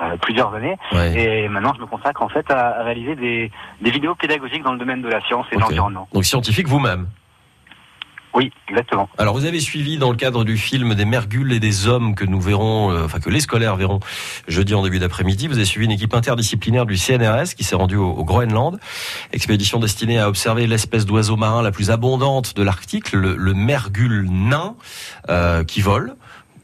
euh, 0.00 0.16
plusieurs 0.16 0.54
années, 0.54 0.76
et 1.14 1.48
maintenant 1.48 1.72
je 1.74 1.80
me 1.80 1.86
consacre 1.86 2.22
en 2.22 2.28
fait 2.28 2.50
à, 2.50 2.82
réaliser 2.82 3.14
des, 3.16 3.50
vidéos 3.90 4.14
pédagogiques 4.14 4.62
dans 4.62 4.72
le 4.72 4.78
domaine 4.78 5.02
de 5.02 5.08
la 5.08 5.20
science 5.22 5.46
et 5.52 5.56
de 5.56 5.60
l'environnement. 5.60 6.08
Donc 6.12 6.24
scientifique 6.24 6.68
vous-même. 6.68 7.08
Oui, 8.34 8.50
exactement. 8.68 9.08
Alors 9.18 9.34
vous 9.34 9.44
avez 9.44 9.60
suivi 9.60 9.98
dans 9.98 10.10
le 10.10 10.16
cadre 10.16 10.44
du 10.44 10.56
film 10.56 10.94
des 10.94 11.04
mergules 11.04 11.52
et 11.52 11.60
des 11.60 11.86
hommes 11.86 12.14
que 12.14 12.24
nous 12.24 12.40
verrons, 12.40 12.90
euh, 12.90 13.04
enfin 13.04 13.20
que 13.20 13.28
les 13.28 13.40
scolaires 13.40 13.76
verront 13.76 14.00
jeudi 14.48 14.74
en 14.74 14.82
début 14.82 14.98
d'après-midi. 14.98 15.48
Vous 15.48 15.56
avez 15.56 15.66
suivi 15.66 15.84
une 15.84 15.92
équipe 15.92 16.14
interdisciplinaire 16.14 16.86
du 16.86 16.96
CNRS 16.96 17.54
qui 17.56 17.62
s'est 17.62 17.76
rendue 17.76 17.96
au, 17.96 18.24
Groenland, 18.24 18.78
expédition 19.32 19.78
destinée 19.80 20.18
à 20.18 20.28
observer 20.28 20.66
l'espèce 20.66 21.04
d'oiseau 21.04 21.36
marin 21.36 21.62
la 21.62 21.72
plus 21.72 21.90
abondante 21.90 22.56
de 22.56 22.62
l'Arctique, 22.62 23.12
le, 23.12 23.36
mergule 23.52 24.26
nain, 24.30 24.76
euh, 25.28 25.62
qui 25.64 25.82
vole, 25.82 26.14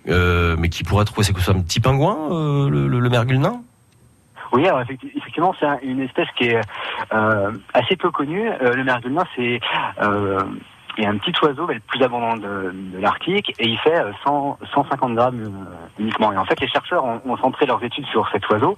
euh, 0.09 0.57
mais 0.59 0.71
qui 0.71 0.85
pourrait 0.85 1.05
trouver 1.05 1.25
c'est 1.25 1.39
c'est 1.39 1.51
un 1.51 1.61
petit 1.61 1.81
pingouin, 1.81 2.69
le, 2.71 2.89
le, 2.89 3.11
mergule 3.11 3.41
nain? 3.41 3.61
Oui, 4.53 4.67
alors 4.67 4.81
effectivement, 4.81 5.55
c'est 5.61 5.67
une 5.83 6.01
espèce 6.01 6.29
qui 6.37 6.45
est 6.45 6.61
assez 7.75 7.97
peu 7.97 8.11
connue. 8.11 8.49
le 8.61 8.85
mergule 8.85 9.13
nain, 9.13 9.25
c'est 9.37 9.61
et 10.99 11.07
un 11.07 11.17
petit 11.17 11.33
oiseau 11.43 11.67
le 11.67 11.81
plus 11.81 12.03
abondant 12.03 12.37
de, 12.37 12.73
l'Arctique 12.99 13.55
et 13.59 13.69
il 13.69 13.79
fait 13.79 14.03
100, 14.25 14.59
euh, 14.61 14.67
150 14.75 15.15
grammes 15.15 15.41
euh, 15.41 16.03
uniquement. 16.03 16.33
Et 16.33 16.37
en 16.37 16.45
fait, 16.45 16.61
les 16.61 16.69
chercheurs 16.69 17.05
ont, 17.05 17.37
centré 17.39 17.67
leurs 17.67 17.83
études 17.85 18.07
sur 18.07 18.29
cet 18.31 18.49
oiseau 18.49 18.77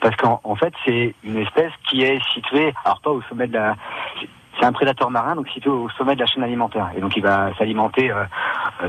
parce 0.00 0.14
qu'en 0.16 0.54
fait, 0.56 0.74
c'est 0.84 1.14
une 1.24 1.38
espèce 1.38 1.72
qui 1.88 2.02
est 2.02 2.20
située, 2.34 2.74
alors 2.84 3.00
pas 3.00 3.10
au 3.10 3.22
sommet 3.22 3.46
de 3.46 3.54
la, 3.54 3.76
c'est 4.64 4.68
un 4.68 4.72
prédateur 4.72 5.10
marin, 5.10 5.36
donc 5.36 5.48
situé 5.48 5.68
au 5.68 5.88
sommet 5.98 6.14
de 6.14 6.20
la 6.20 6.26
chaîne 6.26 6.42
alimentaire. 6.42 6.90
Et 6.96 7.00
donc 7.00 7.16
il 7.16 7.22
va 7.22 7.50
s'alimenter 7.58 8.10
euh, 8.10 8.24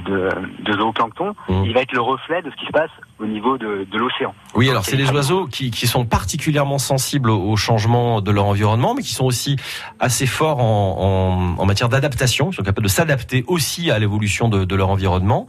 de, 0.05 0.29
de 0.63 0.73
zooplancton. 0.77 1.35
Mmh. 1.49 1.63
Il 1.65 1.73
va 1.73 1.81
être 1.81 1.91
le 1.91 2.01
reflet 2.01 2.41
de 2.41 2.49
ce 2.49 2.55
qui 2.55 2.65
se 2.65 2.71
passe 2.71 2.89
au 3.19 3.25
niveau 3.25 3.57
de, 3.57 3.85
de 3.91 3.97
l'océan. 3.97 4.33
Oui, 4.55 4.69
alors 4.69 4.85
c'est 4.85 4.95
des 4.95 5.09
oiseaux 5.11 5.47
qui, 5.47 5.71
qui, 5.71 5.87
sont 5.87 6.05
particulièrement 6.05 6.77
sensibles 6.77 7.29
au 7.29 7.55
changement 7.55 8.21
de 8.21 8.31
leur 8.31 8.45
environnement, 8.45 8.93
mais 8.93 9.01
qui 9.01 9.13
sont 9.13 9.25
aussi 9.25 9.57
assez 9.99 10.25
forts 10.25 10.59
en, 10.59 11.55
en, 11.57 11.61
en 11.61 11.65
matière 11.65 11.89
d'adaptation. 11.89 12.51
Ils 12.51 12.55
sont 12.55 12.63
capables 12.63 12.85
de 12.85 12.91
s'adapter 12.91 13.43
aussi 13.47 13.91
à 13.91 13.99
l'évolution 13.99 14.47
de, 14.47 14.63
de, 14.65 14.75
leur 14.75 14.89
environnement. 14.89 15.47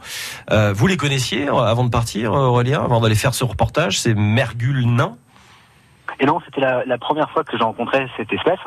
Euh, 0.51 0.73
vous 0.73 0.87
les 0.87 0.97
connaissiez 0.97 1.47
avant 1.47 1.83
de 1.83 1.89
partir, 1.89 2.33
Aurélien, 2.33 2.83
avant 2.83 2.99
d'aller 2.99 3.15
faire 3.15 3.33
ce 3.33 3.43
reportage, 3.43 3.99
ces 3.99 4.13
mergules 4.13 4.85
nains 4.85 5.17
et 6.19 6.25
non, 6.25 6.39
c'était 6.45 6.61
la, 6.61 6.83
la, 6.85 6.97
première 6.97 7.29
fois 7.29 7.43
que 7.43 7.57
j'ai 7.57 7.63
rencontré 7.63 8.07
cette 8.17 8.31
espèce. 8.33 8.59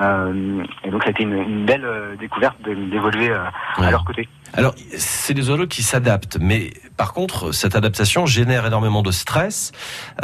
Euh, 0.00 0.64
et 0.84 0.90
donc, 0.90 1.02
ça 1.02 1.08
a 1.08 1.10
été 1.10 1.22
une, 1.22 1.34
une 1.34 1.64
belle 1.64 1.84
euh, 1.84 2.16
découverte 2.16 2.56
d'évoluer 2.62 3.30
euh, 3.30 3.44
à 3.78 3.90
leur 3.90 4.04
côté. 4.04 4.28
Alors, 4.54 4.74
c'est 4.96 5.34
des 5.34 5.48
oiseaux 5.48 5.66
qui 5.66 5.82
s'adaptent, 5.82 6.38
mais 6.40 6.72
par 6.96 7.12
contre, 7.12 7.52
cette 7.52 7.76
adaptation 7.76 8.26
génère 8.26 8.66
énormément 8.66 9.02
de 9.02 9.10
stress 9.12 9.72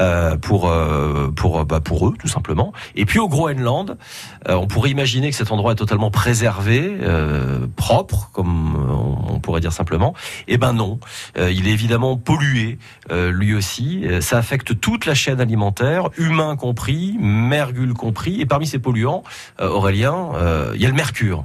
euh, 0.01 0.37
pour 0.37 0.69
euh, 0.69 1.33
pour 1.35 1.65
bah, 1.65 1.81
pour 1.81 2.09
eux, 2.09 2.15
tout 2.19 2.29
simplement. 2.29 2.73
Et 2.97 3.07
puis 3.07 3.19
au 3.19 3.29
Groenland, 3.29 3.97
euh, 4.49 4.55
on 4.55 4.67
pourrait 4.67 4.91
imaginer 4.91 5.31
que 5.31 5.37
cet 5.37 5.53
endroit 5.53 5.73
est 5.73 5.77
totalement 5.77 6.11
préservé, 6.11 6.99
euh, 7.01 7.67
propre, 7.77 8.31
comme 8.33 8.77
on, 9.27 9.39
pourrait 9.41 9.61
dire 9.61 9.73
simplement. 9.73 10.13
Eh 10.49 10.59
ben 10.59 10.73
non, 10.73 10.99
il 11.37 11.69
est 11.69 11.73
évidemment 11.73 12.17
pollué, 12.17 12.79
lui 13.11 13.55
aussi. 13.55 14.05
Ça 14.21 14.39
affecte 14.39 14.81
toute 14.81 15.07
la 15.07 15.15
chaîne 15.15 15.41
alimentaire, 15.41 16.09
humain 16.17 16.57
compris, 16.57 17.17
mergule 17.21 17.95
compris. 17.95 18.41
Et 18.41 18.47
parmi 18.47 18.67
ces 18.67 18.81
polluants, 18.81 19.23
Aurélien, 19.61 20.31
il 20.75 20.81
y 20.81 20.87
a 20.87 20.89
le 20.89 20.95
mercure. 20.95 21.45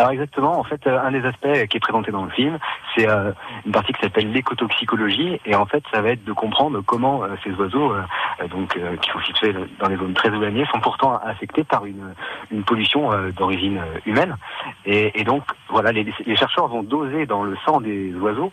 Alors 0.00 0.12
exactement, 0.12 0.58
en 0.58 0.64
fait, 0.64 0.86
euh, 0.86 0.98
un 0.98 1.10
des 1.10 1.22
aspects 1.26 1.66
qui 1.68 1.76
est 1.76 1.80
présenté 1.80 2.10
dans 2.10 2.24
le 2.24 2.30
film, 2.30 2.58
c'est 2.96 3.06
euh, 3.06 3.32
une 3.66 3.72
partie 3.72 3.92
qui 3.92 4.00
s'appelle 4.00 4.32
l'écotoxicologie, 4.32 5.38
et 5.44 5.54
en 5.54 5.66
fait, 5.66 5.84
ça 5.92 6.00
va 6.00 6.12
être 6.12 6.24
de 6.24 6.32
comprendre 6.32 6.80
comment 6.80 7.22
euh, 7.22 7.28
ces 7.44 7.50
oiseaux, 7.50 7.92
donc 8.50 8.78
qui 9.02 9.10
sont 9.10 9.20
situés 9.20 9.54
dans 9.78 9.88
des 9.88 9.96
zones 9.96 10.14
très 10.14 10.28
éloignées, 10.28 10.64
sont 10.72 10.80
pourtant 10.80 11.20
affectés 11.22 11.64
par 11.64 11.84
une, 11.84 12.14
une 12.50 12.64
pollution 12.64 13.10
d'origine 13.36 13.82
humaine. 14.06 14.38
Et, 14.86 15.20
et, 15.20 15.24
donc, 15.24 15.42
voilà, 15.68 15.92
les, 15.92 16.10
les, 16.24 16.36
chercheurs 16.36 16.68
vont 16.68 16.82
doser 16.82 17.26
dans 17.26 17.42
le 17.42 17.54
sang 17.66 17.82
des 17.82 18.14
oiseaux 18.14 18.52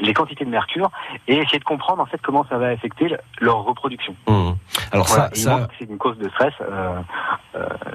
les 0.00 0.12
quantités 0.12 0.44
de 0.44 0.50
mercure 0.50 0.90
et 1.28 1.36
essayer 1.36 1.58
de 1.58 1.64
comprendre 1.64 2.02
en 2.02 2.06
fait 2.06 2.20
comment 2.22 2.44
ça 2.48 2.58
va 2.58 2.68
affecter 2.68 3.14
leur 3.40 3.62
reproduction. 3.62 4.16
Mmh. 4.26 4.50
Alors 4.90 5.08
ça, 5.08 5.30
ça... 5.32 5.68
c'est 5.78 5.88
une 5.88 5.98
cause 5.98 6.18
de 6.18 6.28
stress 6.30 6.54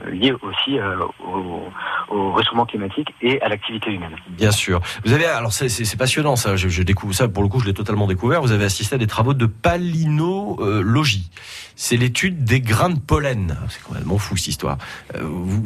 liée 0.07 0.33
aussi 0.41 0.79
au, 1.25 1.63
au 2.09 2.20
au 2.21 2.33
réchauffement 2.33 2.65
climatique 2.65 3.09
et 3.21 3.41
à 3.41 3.49
l'activité 3.49 3.91
humaine. 3.91 4.15
Bien 4.29 4.51
sûr. 4.51 4.81
Vous 5.05 5.13
avez, 5.13 5.25
alors 5.25 5.53
c'est 5.53 5.97
passionnant 5.97 6.35
ça, 6.35 6.55
je, 6.55 6.83
découvre 6.83 7.13
ça, 7.13 7.27
pour 7.27 7.43
le 7.43 7.49
coup 7.49 7.59
je 7.59 7.65
l'ai 7.65 7.73
totalement 7.73 8.07
découvert, 8.07 8.41
vous 8.41 8.51
avez 8.51 8.65
assisté 8.65 8.95
à 8.95 8.97
des 8.97 9.07
travaux 9.07 9.33
de 9.33 9.45
palynologie. 9.45 11.29
C'est 11.75 11.97
l'étude 11.97 12.43
des 12.43 12.61
grains 12.61 12.89
de 12.89 12.99
pollen. 12.99 13.57
C'est 13.69 13.83
complètement 13.83 14.17
fou 14.17 14.37
cette 14.37 14.49
histoire. 14.49 14.77
Euh, 15.15 15.21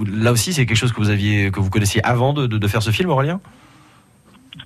là 0.08 0.32
aussi 0.32 0.54
c'est 0.54 0.65
quelque 0.65 0.78
chose 0.78 0.94
que 0.94 1.02
vous 1.02 1.10
aviez, 1.10 1.52
que 1.52 1.60
vous 1.60 1.70
connaissiez 1.70 2.04
avant 2.04 2.34
de 2.34 2.68
faire 2.68 2.82
ce 2.82 2.91
film 2.91 3.10
Aurélien? 3.10 3.39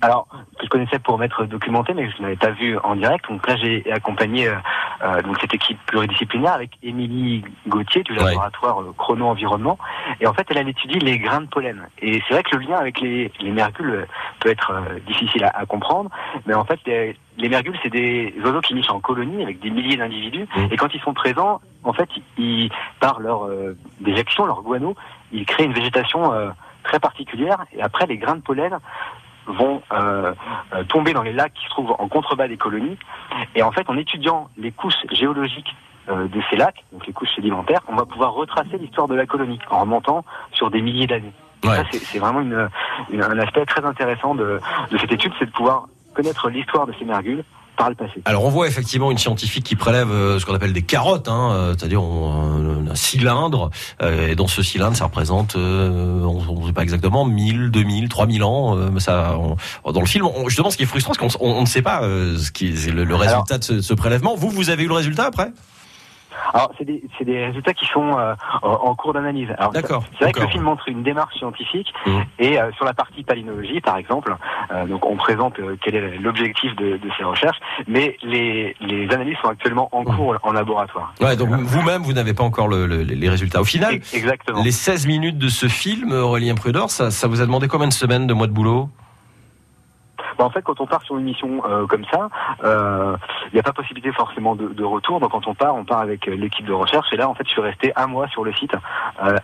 Alors, 0.02 0.26
que 0.58 0.64
je 0.64 0.68
connaissais 0.68 0.98
pour 0.98 1.18
m'être 1.18 1.44
documenté, 1.44 1.92
mais 1.94 2.10
je 2.10 2.22
n'avais 2.22 2.36
pas 2.36 2.50
vu 2.50 2.78
en 2.78 2.96
direct. 2.96 3.28
Donc 3.28 3.46
là, 3.46 3.56
j'ai 3.56 3.90
accompagné 3.92 4.48
euh, 4.48 4.54
euh, 5.02 5.22
donc 5.22 5.38
cette 5.40 5.52
équipe 5.52 5.78
pluridisciplinaire 5.86 6.54
avec 6.54 6.70
Émilie 6.82 7.44
Gauthier 7.68 8.02
du 8.02 8.14
laboratoire 8.14 8.80
euh, 8.80 8.94
Chrono 8.96 9.26
Environnement. 9.26 9.78
Et 10.20 10.26
en 10.26 10.32
fait, 10.32 10.46
elle 10.50 10.58
a 10.58 10.62
étudié 10.62 10.98
les 11.00 11.18
grains 11.18 11.42
de 11.42 11.46
pollen. 11.46 11.86
Et 12.00 12.22
c'est 12.26 12.34
vrai 12.34 12.42
que 12.42 12.56
le 12.56 12.64
lien 12.64 12.76
avec 12.76 13.00
les, 13.00 13.30
les 13.40 13.50
mergules 13.50 14.06
peut 14.40 14.50
être 14.50 14.72
difficile 15.06 15.44
à, 15.44 15.66
comprendre, 15.66 16.10
mais 16.46 16.54
en 16.54 16.64
fait, 16.64 16.80
les, 16.86 17.48
mergules, 17.48 17.78
c'est 17.82 17.90
des 17.90 18.34
oiseaux 18.42 18.60
qui 18.60 18.74
nichent 18.74 18.90
en 18.90 19.00
colonie 19.00 19.42
avec 19.42 19.60
des 19.60 19.70
milliers 19.70 19.96
d'individus. 19.96 20.46
Mmh. 20.56 20.66
Et 20.70 20.76
quand 20.76 20.94
ils 20.94 21.00
sont 21.00 21.14
présents, 21.14 21.60
en 21.84 21.92
fait, 21.92 22.08
ils, 22.38 22.70
par 23.00 23.20
leur 23.20 23.48
déjection, 24.00 24.46
leur 24.46 24.62
guano, 24.62 24.94
ils 25.32 25.44
créent 25.44 25.64
une 25.64 25.72
végétation 25.72 26.32
très 26.82 26.98
particulière. 26.98 27.64
Et 27.72 27.82
après, 27.82 28.06
les 28.06 28.16
grains 28.16 28.36
de 28.36 28.42
pollen 28.42 28.78
vont 29.46 29.82
euh, 29.92 30.32
euh, 30.74 30.84
tomber 30.84 31.12
dans 31.12 31.22
les 31.22 31.32
lacs 31.32 31.52
qui 31.54 31.64
se 31.64 31.70
trouvent 31.70 31.94
en 31.98 32.08
contrebas 32.08 32.48
des 32.48 32.56
colonies. 32.56 32.98
Et 33.54 33.62
en 33.62 33.72
fait, 33.72 33.88
en 33.88 33.96
étudiant 33.96 34.48
les 34.56 34.72
couches 34.72 35.06
géologiques 35.10 35.74
euh, 36.08 36.28
de 36.28 36.40
ces 36.50 36.56
lacs, 36.56 36.84
donc 36.92 37.06
les 37.06 37.12
couches 37.12 37.34
sédimentaires, 37.34 37.80
on 37.88 37.96
va 37.96 38.06
pouvoir 38.06 38.32
retracer 38.34 38.78
l'histoire 38.78 39.08
de 39.08 39.14
la 39.14 39.26
colonie 39.26 39.58
en 39.70 39.80
remontant 39.80 40.24
sur 40.52 40.70
des 40.70 40.80
milliers 40.80 41.06
d'années. 41.06 41.32
Ça, 41.62 41.84
c'est 41.90 42.18
vraiment 42.18 42.40
une, 42.40 42.68
un 43.12 43.38
aspect 43.38 43.66
très 43.66 43.84
intéressant 43.84 44.34
de, 44.34 44.60
de 44.90 44.98
cette 44.98 45.12
étude, 45.12 45.32
c'est 45.38 45.44
de 45.44 45.50
pouvoir 45.50 45.88
connaître 46.14 46.48
l'histoire 46.48 46.86
de 46.86 46.94
ces 46.98 47.04
mergules 47.04 47.44
alors 48.24 48.44
on 48.44 48.50
voit 48.50 48.66
effectivement 48.66 49.10
une 49.10 49.18
scientifique 49.18 49.64
qui 49.64 49.76
prélève 49.76 50.10
euh, 50.10 50.38
ce 50.38 50.46
qu'on 50.46 50.54
appelle 50.54 50.72
des 50.72 50.82
carottes, 50.82 51.28
hein, 51.28 51.52
euh, 51.52 51.74
c'est-à-dire 51.76 52.02
un, 52.02 52.94
cylindre, 52.94 53.70
euh, 54.02 54.28
et 54.28 54.34
dans 54.34 54.48
ce 54.48 54.62
cylindre 54.62 54.96
ça 54.96 55.04
représente, 55.04 55.54
on 55.54 56.60
ne 56.60 56.66
sait 56.66 56.72
pas 56.72 56.82
exactement, 56.82 57.24
1000, 57.24 57.70
2000, 57.70 58.08
3000 58.08 58.42
ans. 58.42 58.76
ça, 58.98 59.36
dans 59.84 60.00
le 60.00 60.06
film, 60.06 60.26
justement 60.46 60.70
ce 60.70 60.76
qui 60.76 60.82
est 60.82 60.86
frustrant, 60.86 61.14
c'est 61.14 61.38
qu'on 61.38 61.60
ne 61.60 61.66
sait 61.66 61.82
pas 61.82 62.02
ce 62.02 62.50
qui 62.50 62.68
est 62.68 62.90
le, 62.90 63.14
résultat 63.14 63.58
de 63.58 63.64
ce, 63.64 63.80
ce 63.80 63.94
prélèvement. 63.94 64.34
Vous, 64.34 64.50
vous 64.50 64.70
avez 64.70 64.84
eu 64.84 64.88
le 64.88 64.94
résultat 64.94 65.26
après? 65.26 65.52
Alors, 66.52 66.72
c'est 66.78 66.84
des, 66.84 67.02
des, 67.20 67.44
résultats 67.46 67.74
qui 67.74 67.86
sont 67.86 68.18
euh, 68.18 68.34
en 68.62 68.94
cours 68.94 69.12
d'analyse. 69.12 69.48
D'accord. 69.72 70.04
C'est 70.18 70.24
vrai 70.24 70.32
que 70.32 70.40
le 70.40 70.48
film 70.48 70.64
montre 70.64 70.88
une 70.88 71.02
démarche 71.02 71.36
scientifique 71.36 71.92
mmh. 72.06 72.10
et 72.38 72.60
euh, 72.60 72.70
sur 72.72 72.84
la 72.84 72.94
partie 72.94 73.22
palynologie, 73.22 73.80
par 73.80 73.96
exemple, 73.96 74.36
euh, 74.72 74.86
donc 74.86 75.06
on 75.06 75.16
présente 75.16 75.54
quel 75.82 75.94
est 75.94 76.18
l'objectif 76.18 76.74
de, 76.76 76.96
de, 76.96 77.10
ces 77.16 77.24
recherches, 77.24 77.58
mais 77.86 78.16
les, 78.22 78.76
les 78.80 79.10
analyses 79.10 79.36
sont 79.42 79.48
actuellement 79.48 79.88
en 79.92 80.02
mmh. 80.02 80.16
cours 80.16 80.36
en 80.42 80.52
laboratoire. 80.52 81.14
Ouais, 81.20 81.36
donc 81.36 81.50
vous-même, 81.50 82.02
vous 82.02 82.12
n'avez 82.12 82.34
pas 82.34 82.44
encore 82.44 82.68
le, 82.68 82.86
les 82.86 83.28
résultats. 83.28 83.60
Au 83.60 83.64
final, 83.64 84.00
Exactement. 84.12 84.62
les 84.62 84.70
16 84.72 85.06
minutes 85.06 85.38
de 85.38 85.48
ce 85.48 85.68
film, 85.68 86.12
Aurélien 86.12 86.54
Prudor, 86.54 86.90
ça, 86.90 87.10
ça 87.10 87.28
vous 87.28 87.40
a 87.40 87.46
demandé 87.46 87.68
combien 87.68 87.88
de 87.88 87.92
semaines, 87.92 88.26
de 88.26 88.34
mois 88.34 88.46
de 88.46 88.52
boulot? 88.52 88.88
Bah, 90.40 90.46
en 90.46 90.50
fait, 90.50 90.62
quand 90.62 90.80
on 90.80 90.86
part 90.86 91.02
sur 91.02 91.18
une 91.18 91.24
mission 91.24 91.62
euh, 91.66 91.86
comme 91.86 92.06
ça, 92.10 92.30
il 92.60 92.64
euh, 92.64 93.14
n'y 93.52 93.60
a 93.60 93.62
pas 93.62 93.74
possibilité 93.74 94.10
forcément 94.10 94.56
de, 94.56 94.68
de, 94.68 94.84
retour. 94.84 95.20
Donc 95.20 95.32
quand 95.32 95.46
on 95.46 95.54
part, 95.54 95.74
on 95.74 95.84
part 95.84 95.98
avec 95.98 96.26
euh, 96.26 96.34
l'équipe 96.34 96.64
de 96.64 96.72
recherche. 96.72 97.08
Et 97.12 97.16
là, 97.18 97.28
en 97.28 97.34
fait, 97.34 97.44
je 97.46 97.50
suis 97.50 97.60
resté 97.60 97.92
un 97.94 98.06
mois 98.06 98.26
sur 98.28 98.42
le 98.42 98.54
site 98.54 98.72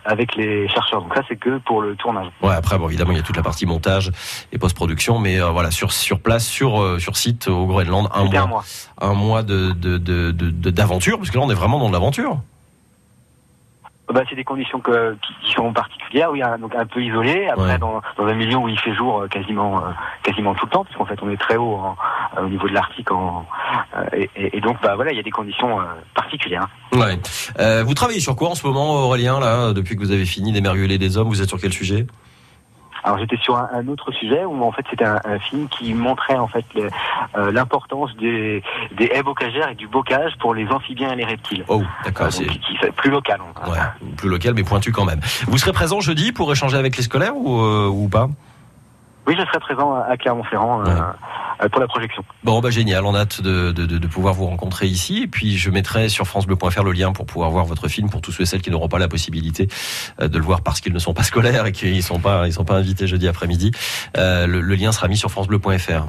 avec 0.05 0.35
les 0.35 0.67
chercheurs. 0.69 1.03
Donc 1.03 1.13
ça, 1.13 1.21
c'est 1.27 1.35
que 1.35 1.59
pour 1.59 1.83
le 1.83 1.95
tournage. 1.95 2.25
Ouais. 2.41 2.55
Après, 2.55 2.79
bon, 2.79 2.87
évidemment, 2.87 3.11
il 3.11 3.17
y 3.17 3.19
a 3.19 3.23
toute 3.23 3.37
la 3.37 3.43
partie 3.43 3.67
montage 3.67 4.11
et 4.51 4.57
post-production, 4.57 5.19
mais 5.19 5.39
voilà, 5.39 5.69
sur 5.69 5.91
sur 5.91 6.19
place, 6.19 6.47
sur 6.47 6.99
sur 6.99 7.15
site 7.15 7.47
au 7.47 7.67
Groenland, 7.67 8.09
un 8.11 8.23
mois, 8.23 8.39
un 8.39 8.47
mois, 8.47 8.63
un 8.99 9.13
mois 9.13 9.43
de 9.43 9.73
d'aventure, 10.71 11.19
parce 11.19 11.29
que 11.29 11.37
là, 11.37 11.43
on 11.43 11.51
est 11.51 11.53
vraiment 11.53 11.77
dans 11.77 11.91
l'aventure. 11.91 12.39
Bah, 14.13 14.23
c'est 14.29 14.35
des 14.35 14.45
conditions 14.45 14.79
que, 14.79 15.17
qui, 15.43 15.51
sont 15.51 15.73
particulières, 15.73 16.31
oui, 16.31 16.41
donc 16.61 16.73
un 16.75 16.85
peu 16.85 17.03
isolées. 17.03 17.47
Après, 17.49 17.77
dans, 17.77 18.01
dans, 18.17 18.25
un 18.25 18.33
milieu 18.35 18.55
où 18.55 18.69
il 18.69 18.79
fait 18.79 18.93
jour 18.93 19.21
euh, 19.21 19.27
quasiment, 19.27 19.79
euh, 19.79 19.89
quasiment 20.23 20.55
tout 20.55 20.65
le 20.65 20.71
temps, 20.71 20.85
puisqu'en 20.85 21.05
fait, 21.05 21.19
on 21.21 21.29
est 21.29 21.37
très 21.37 21.57
haut 21.57 21.77
euh, 22.37 22.45
au 22.45 22.47
niveau 22.47 22.69
de 22.69 22.73
l'Arctique, 22.73 23.09
et, 24.13 24.29
et, 24.35 24.61
donc, 24.61 24.77
bah 24.81 24.95
voilà, 24.95 25.11
il 25.11 25.17
y 25.17 25.19
a 25.19 25.23
des 25.23 25.31
conditions 25.31 25.79
particulières. 26.13 26.67
Ouais. 26.93 27.19
vous 27.83 27.93
travaillez 27.93 28.19
sur 28.21 28.35
quoi 28.35 28.49
en 28.49 28.55
ce 28.55 28.65
moment, 28.65 28.95
Aurélien, 29.05 29.39
là, 29.39 29.73
depuis 29.73 29.95
que 29.95 30.01
vous 30.01 30.11
avez 30.11 30.25
fini 30.25 30.53
d'émerguler 30.53 30.97
des 30.97 31.17
hommes? 31.17 31.27
Vous 31.27 31.41
êtes 31.41 31.49
sur 31.49 31.59
quel 31.59 31.73
sujet? 31.73 32.07
Alors 33.03 33.17
j'étais 33.19 33.37
sur 33.37 33.57
un, 33.57 33.87
autre 33.87 34.11
sujet 34.11 34.45
où 34.45 34.63
en 34.63 34.71
fait 34.71 34.85
c'était 34.89 35.05
un, 35.05 35.39
film 35.39 35.67
qui 35.69 35.93
montrait 35.93 36.37
en 36.37 36.47
fait 36.47 36.65
euh, 36.75 37.51
l'importance 37.51 38.15
des, 38.17 38.63
des 38.97 39.09
haies 39.13 39.23
bocagères 39.23 39.69
et 39.69 39.75
du 39.75 39.87
bocage 39.87 40.33
pour 40.39 40.53
les 40.53 40.67
amphibiens 40.67 41.11
et 41.11 41.15
les 41.15 41.25
reptiles. 41.25 41.63
Oh, 41.67 41.83
d'accord. 42.03 42.31
c'est 42.31 42.47
plus 42.95 43.09
local. 43.09 43.39
Ouais, 43.67 43.77
plus 44.17 44.29
local 44.29 44.53
mais 44.55 44.63
pointu 44.63 44.91
quand 44.91 45.05
même. 45.05 45.19
Vous 45.47 45.57
serez 45.57 45.73
présent 45.73 45.99
jeudi 45.99 46.31
pour 46.31 46.51
échanger 46.51 46.77
avec 46.77 46.97
les 46.97 47.03
scolaires 47.03 47.35
ou, 47.35 47.61
ou 47.61 48.07
pas? 48.09 48.29
Oui, 49.27 49.35
je 49.37 49.45
serai 49.45 49.59
présent 49.59 49.93
à 49.93 50.15
Clermont-Ferrand. 50.17 50.83
Euh, 51.61 51.69
pour 51.69 51.81
la 51.81 51.87
projection. 51.87 52.23
Bon, 52.43 52.59
bah 52.59 52.69
génial, 52.69 53.03
on 53.05 53.15
a 53.15 53.21
hâte 53.21 53.41
de, 53.41 53.71
de, 53.71 53.85
de, 53.85 54.07
pouvoir 54.07 54.35
vous 54.35 54.45
rencontrer 54.45 54.85
ici. 54.85 55.23
Et 55.23 55.27
puis 55.27 55.57
je 55.57 55.71
mettrai 55.71 56.07
sur 56.07 56.27
francebleu.fr 56.27 56.83
le 56.83 56.91
lien 56.91 57.13
pour 57.13 57.25
pouvoir 57.25 57.49
voir 57.49 57.65
votre 57.65 57.87
film 57.87 58.09
pour 58.09 58.21
tous 58.21 58.31
ceux 58.31 58.43
et 58.43 58.45
celles 58.45 58.61
qui 58.61 58.69
n'auront 58.69 58.89
pas 58.89 58.99
la 58.99 59.07
possibilité 59.07 59.67
euh, 60.21 60.27
de 60.27 60.37
le 60.37 60.43
voir 60.43 60.61
parce 60.61 60.81
qu'ils 60.81 60.93
ne 60.93 60.99
sont 60.99 61.15
pas 61.15 61.23
scolaires 61.23 61.65
et 61.65 61.71
qu'ils 61.71 62.03
sont 62.03 62.19
pas 62.19 62.47
ils 62.47 62.53
sont 62.53 62.65
pas 62.65 62.75
invités 62.75 63.07
jeudi 63.07 63.27
après-midi. 63.27 63.71
Euh, 64.17 64.45
le, 64.45 64.61
lien 64.75 64.91
sera 64.91 65.07
mis 65.07 65.17
sur 65.17 65.31
francebleu.fr. 65.31 66.05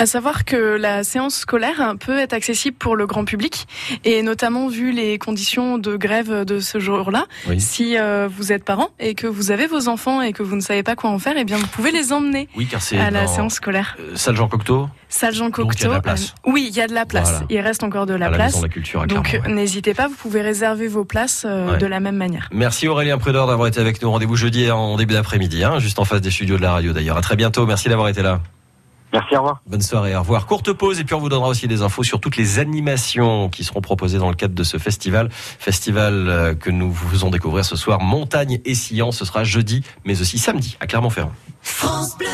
À 0.00 0.06
savoir 0.06 0.44
que 0.44 0.76
la 0.76 1.04
séance 1.04 1.36
scolaire 1.36 1.94
peut 2.00 2.18
être 2.18 2.32
accessible 2.32 2.76
pour 2.76 2.96
le 2.96 3.06
grand 3.06 3.24
public 3.24 3.68
et 4.04 4.22
notamment 4.22 4.66
vu 4.66 4.90
les 4.90 5.18
conditions 5.18 5.78
de 5.78 5.96
grève 5.96 6.44
de 6.44 6.58
ce 6.58 6.80
jour-là. 6.80 7.26
Si 7.58 7.96
vous 8.28 8.52
êtes 8.52 8.64
parent 8.64 8.88
et 8.98 9.14
que 9.14 9.28
vous 9.28 9.52
avez 9.52 9.68
vos 9.68 9.88
enfants 9.88 10.22
et 10.22 10.32
que 10.32 10.42
vous 10.42 10.56
ne 10.56 10.60
savez 10.60 10.82
pas 10.82 10.96
quoi 10.96 11.10
en 11.10 11.20
faire, 11.20 11.34
eh 11.36 11.44
bien 11.44 11.56
vous 11.56 11.68
pouvez 11.68 11.92
les 11.92 12.12
emmener 12.12 12.48
oui, 12.58 12.66
car 12.66 12.80
à 13.00 13.10
la 13.12 13.28
séance 13.28 13.54
scolaire. 13.54 13.96
salle 14.16 14.34
Jean 14.34 14.48
Cocteau 14.48 14.88
Salle 15.08 15.32
Jean 15.32 15.52
Cocteau. 15.52 15.92
Euh, 15.92 16.00
oui, 16.44 16.66
il 16.68 16.76
y 16.76 16.80
a 16.80 16.88
de 16.88 16.92
la 16.92 17.06
place. 17.06 17.42
Il 17.48 17.60
reste 17.60 17.84
encore 17.84 18.04
de 18.04 18.14
la 18.14 18.30
place. 18.30 18.60
Donc 19.06 19.40
n'hésitez 19.46 19.94
pas, 19.94 20.08
vous 20.08 20.16
pouvez 20.16 20.40
réserver 20.42 20.88
vos 20.88 21.04
places 21.04 21.46
euh, 21.48 21.76
de 21.76 21.86
la 21.86 22.00
même 22.00 22.16
manière. 22.16 22.48
Merci 22.52 22.88
Aurélien 22.88 23.16
Prudor 23.16 23.46
d'avoir 23.46 23.68
été 23.68 23.78
avec 23.80 24.02
nous. 24.02 24.10
Rendez-vous 24.10 24.34
jeudi 24.34 24.68
en 24.72 24.96
début 24.96 25.14
d'après-midi, 25.14 25.62
hein, 25.62 25.78
juste 25.78 26.00
en 26.00 26.04
face 26.04 26.20
des 26.20 26.32
studios 26.32 26.56
de 26.56 26.62
la 26.62 26.72
radio 26.72 26.92
d'ailleurs. 26.92 27.16
À 27.16 27.20
très 27.20 27.36
bientôt. 27.36 27.64
Merci 27.64 27.88
d'avoir 27.88 28.08
été 28.08 28.22
là. 28.22 28.40
Merci, 29.12 29.34
au 29.34 29.38
revoir. 29.38 29.60
Bonne 29.66 29.80
soirée, 29.80 30.14
au 30.14 30.20
revoir. 30.20 30.46
Courte 30.46 30.72
pause 30.72 31.00
et 31.00 31.04
puis 31.04 31.14
on 31.14 31.20
vous 31.20 31.28
donnera 31.28 31.48
aussi 31.48 31.66
des 31.66 31.82
infos 31.82 32.02
sur 32.02 32.20
toutes 32.20 32.36
les 32.36 32.58
animations 32.58 33.48
qui 33.48 33.64
seront 33.64 33.80
proposées 33.80 34.18
dans 34.18 34.28
le 34.28 34.34
cadre 34.34 34.54
de 34.54 34.62
ce 34.62 34.76
festival. 34.78 35.28
Festival 35.30 36.28
euh, 36.28 36.54
que 36.54 36.70
nous 36.70 36.92
vous 36.92 37.08
faisons 37.08 37.30
découvrir 37.30 37.64
ce 37.64 37.76
soir, 37.76 38.00
Montagne 38.00 38.60
et 38.64 38.74
Sillon. 38.74 39.12
Ce 39.12 39.24
sera 39.24 39.44
jeudi, 39.44 39.82
mais 40.04 40.20
aussi 40.20 40.38
samedi 40.38 40.76
à 40.80 40.86
Clermont-Ferrand. 40.86 41.32
France 41.62 42.16
Bleu 42.18 42.26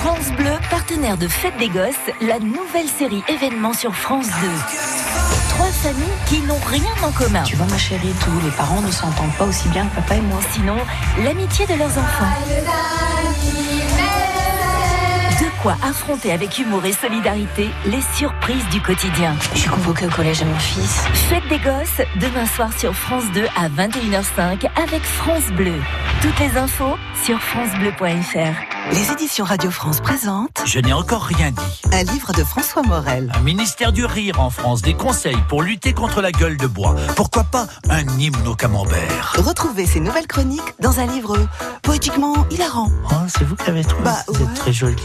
France 0.00 0.32
Bleu, 0.34 0.52
partenaire 0.70 1.18
de 1.18 1.28
Fête 1.28 1.58
des 1.58 1.68
Gosses, 1.68 1.94
la 2.22 2.38
nouvelle 2.38 2.88
série 2.88 3.22
événement 3.28 3.74
sur 3.74 3.94
France 3.94 4.28
2. 4.28 4.32
Trois 5.50 5.66
familles 5.66 6.06
qui 6.26 6.40
n'ont 6.40 6.58
rien 6.66 6.90
en 7.02 7.12
commun. 7.12 7.42
Tu 7.42 7.54
vois 7.56 7.66
ma 7.66 7.76
chérie, 7.76 8.14
tous 8.24 8.46
les 8.46 8.50
parents 8.52 8.80
ne 8.80 8.90
s'entendent 8.90 9.34
pas 9.36 9.44
aussi 9.44 9.68
bien 9.68 9.86
que 9.88 9.96
papa 9.96 10.16
et 10.16 10.22
moi. 10.22 10.40
Sinon, 10.52 10.76
l'amitié 11.22 11.66
de 11.66 11.74
leurs 11.74 11.98
enfants. 11.98 12.30
De 15.60 15.62
quoi 15.62 15.76
affronter 15.82 16.32
avec 16.32 16.58
humour 16.58 16.86
et 16.86 16.92
solidarité 16.92 17.68
les 17.84 18.00
surprises 18.14 18.66
du 18.70 18.80
quotidien. 18.80 19.36
Je 19.52 19.58
suis 19.58 19.68
convoquée 19.68 20.06
au 20.06 20.10
collège 20.10 20.40
à 20.40 20.46
mon 20.46 20.58
fils. 20.58 21.04
Fête 21.28 21.46
des 21.50 21.58
Gosses, 21.58 22.00
demain 22.18 22.46
soir 22.46 22.72
sur 22.72 22.94
France 22.94 23.24
2 23.34 23.44
à 23.56 23.68
21h05 23.68 24.66
avec 24.82 25.02
France 25.02 25.50
Bleu. 25.52 25.74
Toutes 26.22 26.38
les 26.40 26.56
infos 26.56 26.96
sur 27.24 27.38
francebleu.fr. 27.40 28.79
Les 28.92 29.12
éditions 29.12 29.44
Radio 29.44 29.70
France 29.70 30.00
présentent 30.00 30.62
Je 30.64 30.80
n'ai 30.80 30.92
encore 30.92 31.22
rien 31.22 31.50
dit. 31.52 31.82
Un 31.92 32.02
livre 32.02 32.32
de 32.32 32.42
François 32.42 32.82
Morel. 32.82 33.30
Un 33.36 33.40
ministère 33.40 33.92
du 33.92 34.04
rire 34.04 34.40
en 34.40 34.50
France, 34.50 34.82
des 34.82 34.94
conseils 34.94 35.38
pour 35.48 35.62
lutter 35.62 35.92
contre 35.92 36.20
la 36.20 36.32
gueule 36.32 36.56
de 36.56 36.66
bois. 36.66 36.96
Pourquoi 37.14 37.44
pas 37.44 37.66
un 37.88 38.02
hymne 38.18 38.46
au 38.48 38.54
camembert? 38.56 39.36
Retrouvez 39.38 39.86
ces 39.86 40.00
nouvelles 40.00 40.26
chroniques 40.26 40.74
dans 40.80 40.98
un 40.98 41.06
livre 41.06 41.36
poétiquement 41.82 42.34
hilarant. 42.50 42.90
Oh, 43.10 43.14
c'est 43.28 43.44
vous 43.44 43.54
qui 43.54 43.70
avez 43.70 43.84
trouvé. 43.84 44.04
Bah, 44.04 44.16
c'est 44.32 44.54
très 44.54 44.72
joli. 44.72 44.96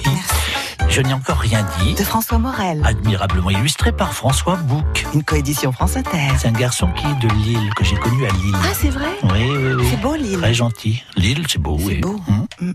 Je 0.90 1.02
n'ai 1.02 1.14
encore 1.14 1.38
rien 1.38 1.66
dit. 1.80 1.94
De 1.94 2.04
François 2.04 2.40
Morel. 2.40 2.82
Admirablement 2.86 3.52
illustré 3.52 3.92
par 3.92 4.14
François 4.14 4.56
Bouc. 4.56 5.06
Une 5.14 5.24
coédition 5.24 5.72
France 5.72 5.96
Inter. 5.96 6.30
C'est 6.40 6.48
un 6.48 6.52
garçon 6.54 6.90
qui 6.96 7.06
est 7.06 7.28
de 7.28 7.34
Lille, 7.36 7.70
que 7.76 7.84
j'ai 7.84 7.96
connu 7.98 8.26
à 8.26 8.32
Lille. 8.32 8.56
Ah, 8.56 8.74
c'est 8.74 8.90
vrai 8.90 9.10
Oui, 9.24 9.46
oui, 9.50 9.74
oui. 9.74 9.88
C'est 9.92 10.02
beau, 10.02 10.16
Lille. 10.16 10.40
Très 10.40 10.54
gentil. 10.54 11.04
Lille, 11.18 11.44
c'est 11.48 11.60
beau, 11.62 11.78
C'est 11.86 11.96
beau. 11.96 12.20
Hum. 12.28 12.48
Hum. 12.62 12.74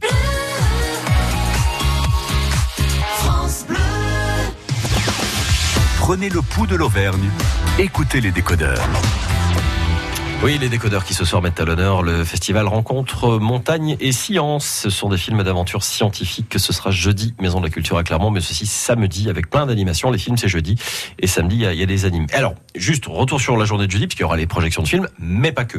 Prenez 6.11 6.29
le 6.29 6.42
pouls 6.42 6.66
de 6.66 6.75
l'Auvergne. 6.75 7.31
Écoutez 7.79 8.20
les 8.20 8.33
décodeurs. 8.33 8.85
Oui, 10.42 10.57
les 10.59 10.70
décodeurs 10.70 11.05
qui 11.05 11.12
ce 11.12 11.26
soir 11.26 11.42
mettent 11.42 11.61
à 11.61 11.66
l'honneur 11.66 12.03
le 12.03 12.24
festival 12.24 12.66
Rencontre 12.66 13.38
Montagne 13.38 13.98
et 14.00 14.11
Science. 14.11 14.64
Ce 14.64 14.88
sont 14.88 15.11
des 15.11 15.18
films 15.18 15.42
d'aventure 15.42 15.83
scientifique 15.83 16.48
que 16.48 16.59
ce 16.59 16.72
sera 16.72 16.90
jeudi, 16.90 17.35
Maison 17.42 17.61
de 17.61 17.66
la 17.66 17.70
Culture 17.70 17.98
à 17.98 18.05
Clermont, 18.05 18.31
mais 18.31 18.40
ceci 18.40 18.64
samedi 18.64 19.29
avec 19.29 19.50
plein 19.50 19.66
d'animations. 19.66 20.11
Les 20.11 20.16
films 20.16 20.38
c'est 20.38 20.48
jeudi 20.48 20.76
et 21.18 21.26
samedi 21.26 21.57
il 21.57 21.74
y, 21.74 21.83
a, 21.83 21.87
des 21.87 22.05
animes. 22.07 22.26
Alors, 22.33 22.55
juste 22.74 23.05
retour 23.05 23.38
sur 23.38 23.59
la 23.59 23.66
journée 23.66 23.87
de 23.87 23.92
jeudi 23.92 24.07
puisqu'il 24.07 24.22
y 24.22 24.24
aura 24.24 24.38
les 24.38 24.46
projections 24.46 24.83
de 24.83 24.88
films, 24.88 25.09
mais 25.18 25.53
pas 25.53 25.66
que. 25.66 25.76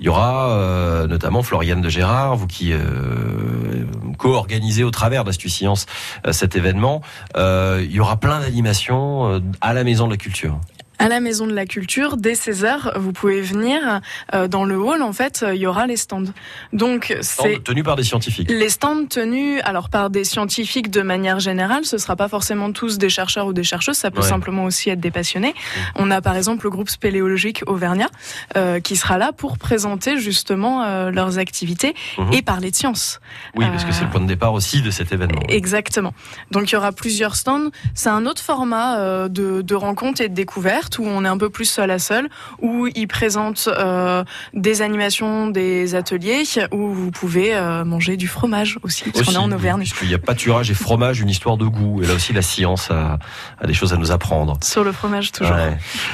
Il 0.00 0.06
y 0.06 0.08
aura 0.08 0.50
euh, 0.56 1.06
notamment 1.06 1.44
Floriane 1.44 1.80
de 1.80 1.88
Gérard, 1.88 2.34
vous 2.34 2.48
qui 2.48 2.72
euh, 2.72 3.84
co-organisez 4.18 4.82
au 4.82 4.90
travers 4.90 5.22
d'Astuce 5.22 5.54
Science 5.54 5.86
euh, 6.26 6.32
cet 6.32 6.56
événement. 6.56 7.00
Euh, 7.36 7.80
il 7.84 7.92
y 7.92 8.00
aura 8.00 8.18
plein 8.18 8.40
d'animations 8.40 9.40
à 9.60 9.72
la 9.72 9.84
Maison 9.84 10.06
de 10.06 10.10
la 10.10 10.16
Culture 10.16 10.58
à 11.00 11.08
la 11.08 11.20
Maison 11.20 11.46
de 11.46 11.54
la 11.54 11.64
Culture 11.64 12.18
dès 12.18 12.34
16h. 12.34 12.98
Vous 12.98 13.12
pouvez 13.12 13.40
venir 13.40 14.00
euh, 14.34 14.48
dans 14.48 14.64
le 14.64 14.76
hall. 14.76 15.00
En 15.00 15.14
fait, 15.14 15.44
il 15.48 15.56
y 15.56 15.66
aura 15.66 15.86
les 15.86 15.96
stands. 15.96 16.30
Donc 16.74 17.16
c'est 17.22 17.64
tenu 17.64 17.82
par 17.82 17.96
des 17.96 18.04
scientifiques. 18.04 18.50
Les 18.50 18.68
stands 18.68 19.06
tenus 19.06 19.62
alors 19.64 19.88
par 19.88 20.10
des 20.10 20.24
scientifiques 20.24 20.90
de 20.90 21.00
manière 21.00 21.40
générale. 21.40 21.86
Ce 21.86 21.96
sera 21.96 22.16
pas 22.16 22.28
forcément 22.28 22.70
tous 22.70 22.98
des 22.98 23.08
chercheurs 23.08 23.46
ou 23.46 23.54
des 23.54 23.64
chercheuses. 23.64 23.96
Ça 23.96 24.10
peut 24.10 24.20
simplement 24.20 24.64
aussi 24.64 24.90
être 24.90 25.00
des 25.00 25.10
passionnés. 25.10 25.54
Mmh. 25.54 25.80
On 25.96 26.10
a 26.10 26.20
par 26.20 26.36
exemple 26.36 26.64
le 26.64 26.70
groupe 26.70 26.90
spéléologique 26.90 27.62
Auvergnat 27.66 28.10
euh, 28.58 28.80
qui 28.80 28.96
sera 28.96 29.16
là 29.16 29.32
pour 29.32 29.56
présenter 29.56 30.18
justement 30.18 30.84
euh, 30.84 31.10
leurs 31.10 31.38
activités 31.38 31.94
mmh. 32.18 32.32
et 32.34 32.42
parler 32.42 32.70
de 32.70 32.76
science. 32.76 33.20
Oui, 33.56 33.64
parce 33.70 33.86
que 33.86 33.92
c'est 33.92 34.04
le 34.04 34.10
point 34.10 34.20
de 34.20 34.26
départ 34.26 34.52
aussi 34.52 34.82
de 34.82 34.90
cet 34.90 35.12
événement. 35.12 35.40
Exactement. 35.48 36.12
Donc 36.50 36.70
il 36.70 36.74
y 36.74 36.76
aura 36.76 36.92
plusieurs 36.92 37.36
stands. 37.36 37.70
C'est 37.94 38.10
un 38.10 38.26
autre 38.26 38.42
format 38.42 39.28
de, 39.28 39.62
de 39.62 39.74
rencontre 39.74 40.20
et 40.20 40.28
de 40.28 40.34
découverte 40.34 40.89
où 40.98 41.04
on 41.06 41.24
est 41.24 41.28
un 41.28 41.38
peu 41.38 41.50
plus 41.50 41.64
seul 41.64 41.90
à 41.90 41.98
seul, 41.98 42.28
où 42.60 42.88
ils 42.94 43.06
présentent 43.06 43.68
euh, 43.68 44.24
des 44.54 44.82
animations, 44.82 45.48
des 45.48 45.94
ateliers, 45.94 46.42
où 46.72 46.92
vous 46.92 47.10
pouvez 47.10 47.54
euh, 47.54 47.84
manger 47.84 48.16
du 48.16 48.28
fromage 48.28 48.78
aussi, 48.82 49.04
parce 49.10 49.26
qu'on 49.26 49.32
est 49.32 49.36
en 49.36 49.52
Auvergne. 49.52 49.80
Puisqu'il 49.80 50.10
y 50.10 50.14
a 50.14 50.18
pâturage 50.18 50.70
et 50.70 50.74
fromage, 50.74 51.20
une 51.20 51.28
histoire 51.28 51.56
de 51.56 51.66
goût. 51.66 52.02
Et 52.02 52.06
là 52.06 52.14
aussi, 52.14 52.32
la 52.32 52.42
science 52.42 52.90
a, 52.90 53.18
des 53.66 53.74
choses 53.74 53.92
à 53.92 53.96
nous 53.96 54.10
apprendre. 54.10 54.58
Sur 54.62 54.84
le 54.84 54.92
fromage, 54.92 55.32
toujours. 55.32 55.56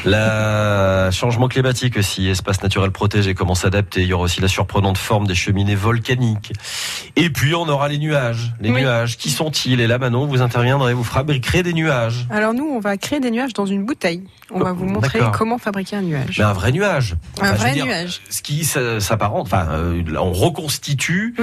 Le 0.05 1.11
changement 1.11 1.49
climatique 1.49 1.97
aussi, 1.97 2.29
espace 2.29 2.63
naturel 2.63 2.91
protégé, 2.91 3.35
comment 3.35 3.55
s'adapter. 3.55 4.03
Il 4.03 4.09
y 4.09 4.13
aura 4.13 4.25
aussi 4.25 4.41
la 4.41 4.49
surprenante 4.49 4.99
forme 4.99 5.27
des 5.27 5.35
cheminées 5.35 5.75
volcaniques. 5.75 6.53
Et 7.17 7.31
puis, 7.31 7.55
on 7.55 7.69
aura 7.69 7.89
les 7.89 7.99
nuages. 7.99 8.53
Les 8.61 8.71
nuages, 8.71 9.17
qui 9.17 9.31
sont-ils? 9.31 9.81
Et 9.81 9.87
là, 9.87 9.99
Manon, 9.99 10.27
vous 10.27 10.43
interviendrez, 10.43 10.95
vous 10.95 11.05
fabriquerez 11.05 11.63
des 11.63 11.73
nuages. 11.73 12.27
Alors 12.31 12.55
nous, 12.55 12.67
on 12.67 12.81
va 12.81 12.97
créer 12.97 13.21
des 13.21 13.31
nuages 13.31 13.53
dans 13.53 13.67
une 13.67 13.85
bouteille. 13.85 14.23
On 14.51 14.61
va 14.67 14.73
vous 14.73 14.87
montrer 14.87 15.21
comment 15.33 15.59
fabriquer 15.59 15.97
un 15.97 16.03
nuage. 16.03 16.39
Mais 16.39 16.45
un 16.45 16.53
vrai 16.53 16.73
nuage. 16.73 17.17
un 17.41 17.53
vrai 17.53 17.75
nuage. 17.75 18.21
Ce 18.29 18.43
qui 18.43 18.65
s'apparente, 18.65 19.47
enfin, 19.47 19.69
euh, 19.71 20.03
on 20.19 20.33
reconstitue 20.33 21.35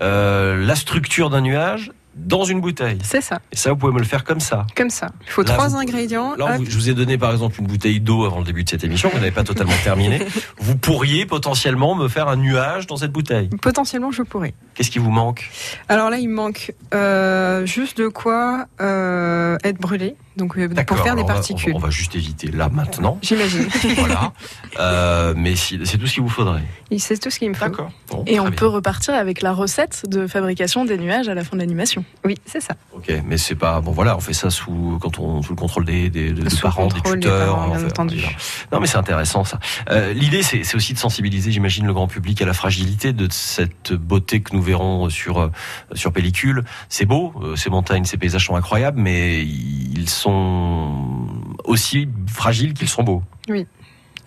euh, 0.00 0.64
la 0.64 0.74
structure 0.76 1.30
d'un 1.30 1.40
nuage 1.40 1.92
dans 2.14 2.44
une 2.44 2.60
bouteille. 2.60 2.98
C'est 3.02 3.20
ça. 3.20 3.40
Et 3.52 3.56
ça, 3.56 3.70
vous 3.70 3.76
pouvez 3.76 3.92
me 3.92 3.98
le 3.98 4.04
faire 4.04 4.24
comme 4.24 4.40
ça. 4.40 4.66
Comme 4.76 4.90
ça. 4.90 5.12
Il 5.22 5.30
faut 5.30 5.44
trois 5.44 5.76
ingrédients. 5.76 6.34
Là, 6.36 6.58
je 6.62 6.76
vous 6.76 6.90
ai 6.90 6.94
donné 6.94 7.16
par 7.16 7.32
exemple 7.32 7.58
une 7.60 7.66
bouteille 7.66 8.00
d'eau 8.00 8.24
avant 8.24 8.38
le 8.38 8.44
début 8.44 8.64
de 8.64 8.68
cette 8.68 8.84
émission. 8.84 9.08
Vous 9.08 9.18
n'avez 9.18 9.30
pas 9.30 9.44
totalement 9.44 9.72
terminé. 9.84 10.20
vous 10.58 10.76
pourriez 10.76 11.26
potentiellement 11.26 11.94
me 11.94 12.08
faire 12.08 12.28
un 12.28 12.36
nuage 12.36 12.86
dans 12.86 12.96
cette 12.96 13.12
bouteille. 13.12 13.48
Potentiellement, 13.60 14.10
je 14.10 14.22
pourrais. 14.22 14.54
Qu'est-ce 14.74 14.90
qui 14.90 14.98
vous 14.98 15.10
manque? 15.10 15.50
Alors 15.88 16.10
là, 16.10 16.18
il 16.18 16.28
me 16.28 16.34
manque 16.34 16.74
euh, 16.94 17.64
juste 17.66 17.98
de 17.98 18.08
quoi 18.08 18.66
euh, 18.80 19.56
être 19.64 19.80
brûlé. 19.80 20.16
Donc 20.36 20.56
euh, 20.56 20.68
pour 20.86 20.98
faire 20.98 21.16
des 21.16 21.24
particules. 21.24 21.74
On 21.74 21.78
va, 21.78 21.90
juste 21.90 22.14
éviter 22.14 22.50
là 22.50 22.68
maintenant. 22.70 23.18
J'imagine. 23.22 23.68
voilà. 23.96 24.32
Euh, 24.80 25.34
mais 25.36 25.56
c'est 25.56 25.98
tout 25.98 26.06
ce 26.06 26.14
qu'il 26.14 26.22
vous 26.22 26.28
faudrait. 26.28 26.62
C'est 26.98 27.18
tout 27.18 27.30
ce 27.30 27.38
qu'il 27.38 27.50
me 27.50 27.54
faut. 27.54 27.64
D'accord. 27.64 27.90
Et 28.26 28.40
on 28.40 28.50
peut 28.50 28.66
repartir 28.66 29.14
avec 29.14 29.42
la 29.42 29.52
recette 29.52 30.08
de 30.08 30.26
fabrication 30.26 30.84
des 30.84 30.96
nuages 30.96 31.28
à 31.28 31.34
la 31.34 31.44
fin 31.44 31.56
de 31.56 31.60
l'animation. 31.60 32.04
Oui, 32.24 32.36
c'est 32.46 32.60
ça. 32.60 32.74
Ok, 32.94 33.12
mais 33.26 33.36
c'est 33.36 33.54
pas 33.54 33.80
bon. 33.80 33.92
Voilà, 33.92 34.16
on 34.16 34.20
fait 34.20 34.32
ça 34.32 34.50
sous 34.50 34.98
quand 35.00 35.18
on 35.18 35.42
sous 35.42 35.52
le 35.52 35.56
contrôle 35.56 35.84
des, 35.84 36.08
des, 36.08 36.34
parents, 36.62 36.86
des 36.86 37.00
tuteurs. 37.00 37.68
bien 37.70 37.84
entendu. 37.84 38.24
Non, 38.72 38.80
mais 38.80 38.86
c'est 38.86 38.98
intéressant 38.98 39.44
ça. 39.44 39.58
Euh, 39.90 40.12
L'idée, 40.12 40.42
c'est 40.42 40.74
aussi 40.74 40.94
de 40.94 40.98
sensibiliser, 40.98 41.50
j'imagine, 41.50 41.86
le 41.86 41.92
grand 41.92 42.06
public 42.06 42.40
à 42.40 42.46
la 42.46 42.54
fragilité 42.54 43.12
de 43.12 43.28
cette 43.30 43.92
beauté 43.92 44.40
que 44.40 44.54
nous 44.54 44.62
verrons 44.62 45.10
sur 45.10 45.50
sur 45.94 46.12
pellicule. 46.12 46.64
C'est 46.88 47.06
beau, 47.06 47.34
ces 47.56 47.70
montagnes, 47.70 48.04
ces 48.04 48.16
paysages 48.16 48.46
sont 48.46 48.56
incroyables, 48.56 49.00
mais 49.00 49.42
ils 49.42 50.08
sont 50.08 50.21
sont 50.22 51.26
aussi 51.64 52.08
fragiles 52.26 52.74
qu'ils 52.74 52.88
sont 52.88 53.02
beaux. 53.02 53.22
Oui, 53.48 53.66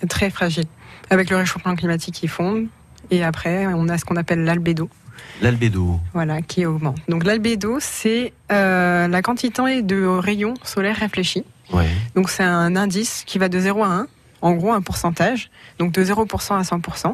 très 0.10 0.30
fragiles. 0.30 0.68
Avec 1.10 1.30
le 1.30 1.38
réchauffement 1.38 1.76
climatique 1.76 2.16
qui 2.16 2.28
fond, 2.28 2.68
et 3.12 3.24
après, 3.24 3.68
on 3.68 3.88
a 3.90 3.98
ce 3.98 4.06
qu'on 4.06 4.16
appelle 4.16 4.44
l'albédo. 4.44 4.90
L'albédo. 5.42 6.00
Voilà, 6.14 6.42
qui 6.42 6.66
augmente. 6.66 6.98
Donc 7.08 7.24
l'albédo, 7.24 7.78
c'est 7.80 8.34
euh, 8.52 9.08
la 9.08 9.22
quantité 9.22 9.82
de 9.82 10.06
rayons 10.06 10.56
solaires 10.64 10.98
réfléchis. 10.98 11.44
Donc 12.16 12.30
c'est 12.30 12.44
un 12.44 12.76
indice 12.76 13.24
qui 13.26 13.38
va 13.40 13.50
de 13.50 13.60
0 13.60 13.84
à 13.84 13.88
1, 13.88 14.08
en 14.42 14.54
gros 14.54 14.72
un 14.72 14.82
pourcentage, 14.82 15.50
donc 15.80 15.92
de 15.92 16.04
0% 16.04 16.58
à 16.58 16.62
100%. 16.62 17.14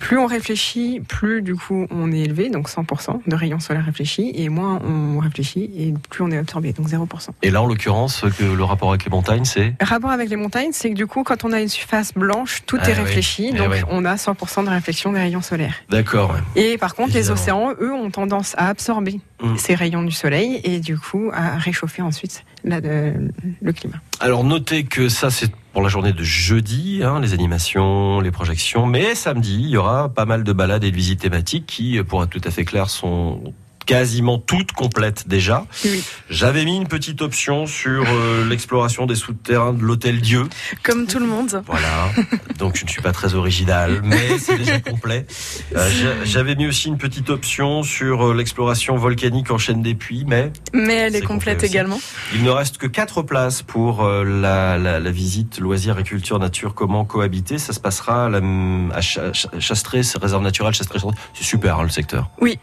Plus 0.00 0.18
on 0.18 0.26
réfléchit, 0.26 1.00
plus 1.06 1.42
du 1.42 1.54
coup 1.54 1.86
on 1.90 2.10
est 2.10 2.20
élevé, 2.20 2.48
donc 2.48 2.68
100% 2.68 3.20
de 3.26 3.34
rayons 3.36 3.60
solaires 3.60 3.84
réfléchis, 3.84 4.32
et 4.34 4.48
moins 4.48 4.80
on 4.82 5.20
réfléchit, 5.20 5.70
et 5.76 5.94
plus 6.08 6.24
on 6.24 6.30
est 6.30 6.38
absorbé, 6.38 6.72
donc 6.72 6.88
0%. 6.88 7.28
Et 7.42 7.50
là, 7.50 7.62
en 7.62 7.66
l'occurrence, 7.66 8.24
que 8.38 8.44
le 8.44 8.64
rapport 8.64 8.88
avec 8.88 9.04
les 9.04 9.10
montagnes, 9.10 9.44
c'est 9.44 9.74
Le 9.78 9.86
rapport 9.86 10.10
avec 10.10 10.28
les 10.28 10.36
montagnes, 10.36 10.70
c'est 10.72 10.90
que 10.90 10.94
du 10.94 11.06
coup, 11.06 11.22
quand 11.22 11.44
on 11.44 11.52
a 11.52 11.60
une 11.60 11.68
surface 11.68 12.14
blanche, 12.14 12.62
tout 12.66 12.78
ah 12.80 12.90
est 12.90 12.94
réfléchi, 12.94 13.50
eh 13.52 13.56
donc 13.56 13.72
on 13.88 14.04
a 14.04 14.16
100% 14.16 14.64
de 14.64 14.70
réflexion 14.70 15.12
des 15.12 15.20
rayons 15.20 15.42
solaires. 15.42 15.74
D'accord. 15.90 16.34
Et 16.56 16.78
par 16.78 16.94
contre, 16.94 17.14
les 17.14 17.30
océans, 17.30 17.72
eux, 17.80 17.92
ont 17.92 18.10
tendance 18.10 18.54
à 18.56 18.68
absorber 18.68 19.20
mm. 19.42 19.56
ces 19.58 19.74
rayons 19.74 20.02
du 20.02 20.12
soleil, 20.12 20.60
et 20.64 20.80
du 20.80 20.98
coup 20.98 21.30
à 21.32 21.56
réchauffer 21.56 22.02
ensuite 22.02 22.44
le 22.64 23.72
climat. 23.72 24.00
Alors 24.18 24.44
notez 24.44 24.84
que 24.84 25.08
ça, 25.08 25.30
c'est 25.30 25.52
pour 25.72 25.82
la 25.82 25.88
journée 25.88 26.12
de 26.12 26.22
jeudi, 26.22 27.02
hein, 27.04 27.20
les 27.20 27.32
animations, 27.32 28.20
les 28.20 28.30
projections. 28.30 28.86
Mais 28.86 29.14
samedi, 29.14 29.60
il 29.60 29.68
y 29.70 29.76
aura 29.76 30.08
pas 30.08 30.24
mal 30.24 30.44
de 30.44 30.52
balades 30.52 30.84
et 30.84 30.90
de 30.90 30.96
visites 30.96 31.20
thématiques 31.20 31.66
qui, 31.66 32.02
pour 32.02 32.22
être 32.22 32.30
tout 32.30 32.40
à 32.44 32.50
fait 32.50 32.64
clair, 32.64 32.90
sont 32.90 33.54
quasiment 33.90 34.38
toutes 34.38 34.70
complètes 34.70 35.26
déjà. 35.26 35.66
J'avais 36.28 36.64
mis 36.64 36.76
une 36.76 36.86
petite 36.86 37.22
option 37.22 37.66
sur 37.66 38.04
euh, 38.06 38.44
l'exploration 38.48 39.04
des 39.04 39.16
souterrains 39.16 39.72
de 39.72 39.82
l'hôtel 39.82 40.20
Dieu. 40.20 40.48
Comme 40.84 41.08
tout 41.08 41.18
le 41.18 41.26
monde. 41.26 41.60
Voilà. 41.66 42.08
Donc 42.58 42.76
je 42.76 42.84
ne 42.84 42.88
suis 42.88 43.02
pas 43.02 43.10
très 43.10 43.34
original, 43.34 44.00
mais 44.04 44.38
c'est 44.38 44.58
déjà 44.58 44.78
complet. 44.78 45.26
Euh, 45.74 45.90
j'avais 46.22 46.54
mis 46.54 46.68
aussi 46.68 46.86
une 46.86 46.98
petite 46.98 47.30
option 47.30 47.82
sur 47.82 48.28
euh, 48.28 48.32
l'exploration 48.32 48.94
volcanique 48.94 49.50
en 49.50 49.58
chaîne 49.58 49.82
des 49.82 49.96
puits, 49.96 50.24
mais 50.24 50.52
mais 50.72 50.94
elle 50.94 51.16
est, 51.16 51.20
complète 51.20 51.64
également. 51.64 51.98
Il 52.32 52.44
ne 52.44 52.50
reste 52.50 52.78
que 52.78 52.86
quatre 52.86 53.22
places 53.22 53.62
pour 53.62 54.04
la, 54.04 54.78
la, 54.78 55.00
la, 55.00 55.10
visite 55.10 55.58
loisirs 55.58 55.98
et 55.98 56.04
culture 56.04 56.38
nature 56.38 56.74
comment 56.74 57.04
cohabiter. 57.04 57.58
Ça 57.58 57.72
se 57.72 57.80
passera 57.80 58.26
à, 58.26 58.28
la, 58.28 58.40
à 58.94 59.00
Chastré, 59.00 60.02
réserve 60.22 60.42
naturelle 60.44 60.74
Chastré. 60.74 61.00
C'est 61.34 61.42
super 61.42 61.80
hein, 61.80 61.82
le 61.82 61.88
secteur. 61.88 62.30
Oui. 62.40 62.60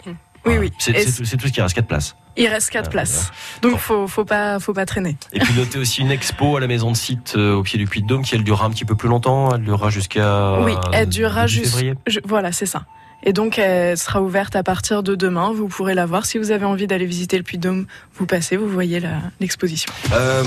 Oui, 0.47 0.57
oui. 0.57 0.71
C'est 0.77 0.93
tout 1.37 1.47
ce 1.47 1.51
qui 1.51 1.61
reste 1.61 1.75
4 1.75 1.87
places. 1.87 2.15
Il 2.35 2.47
reste 2.47 2.69
4 2.69 2.89
places. 2.89 3.31
Donc, 3.61 3.77
faut, 3.77 4.07
faut 4.07 4.25
pas, 4.25 4.59
faut 4.59 4.73
pas 4.73 4.85
traîner. 4.85 5.17
Et 5.33 5.39
puis, 5.39 5.53
notez 5.55 5.79
aussi 5.79 6.01
une 6.01 6.11
expo 6.11 6.57
à 6.57 6.59
la 6.59 6.67
maison 6.67 6.91
de 6.91 6.97
site 6.97 7.33
euh, 7.35 7.55
au 7.55 7.63
pied 7.63 7.79
du 7.79 7.85
Puy 7.85 8.01
de 8.01 8.07
Dôme 8.07 8.23
qui, 8.23 8.35
elle, 8.35 8.43
durera 8.43 8.65
un 8.65 8.69
petit 8.69 8.85
peu 8.85 8.95
plus 8.95 9.09
longtemps. 9.09 9.53
Elle 9.55 9.63
durera 9.63 9.89
jusqu'à. 9.89 10.59
Oui, 10.61 10.73
elle 10.93 11.09
durera 11.09 11.47
jusqu'à. 11.47 11.93
Voilà, 12.25 12.51
c'est 12.51 12.65
ça. 12.65 12.85
Et 13.23 13.33
donc, 13.33 13.57
elle 13.57 13.97
sera 13.97 14.21
ouverte 14.21 14.55
à 14.55 14.63
partir 14.63 15.03
de 15.03 15.15
demain. 15.15 15.51
Vous 15.51 15.67
pourrez 15.67 15.95
la 15.95 16.05
voir. 16.05 16.25
Si 16.25 16.37
vous 16.37 16.51
avez 16.51 16.65
envie 16.65 16.87
d'aller 16.87 17.05
visiter 17.05 17.37
le 17.37 17.43
Puy-de-Dôme, 17.43 17.85
vous 18.15 18.25
passez, 18.25 18.57
vous 18.57 18.69
voyez 18.69 19.01
l'exposition. 19.39 19.91
Euh, 20.13 20.43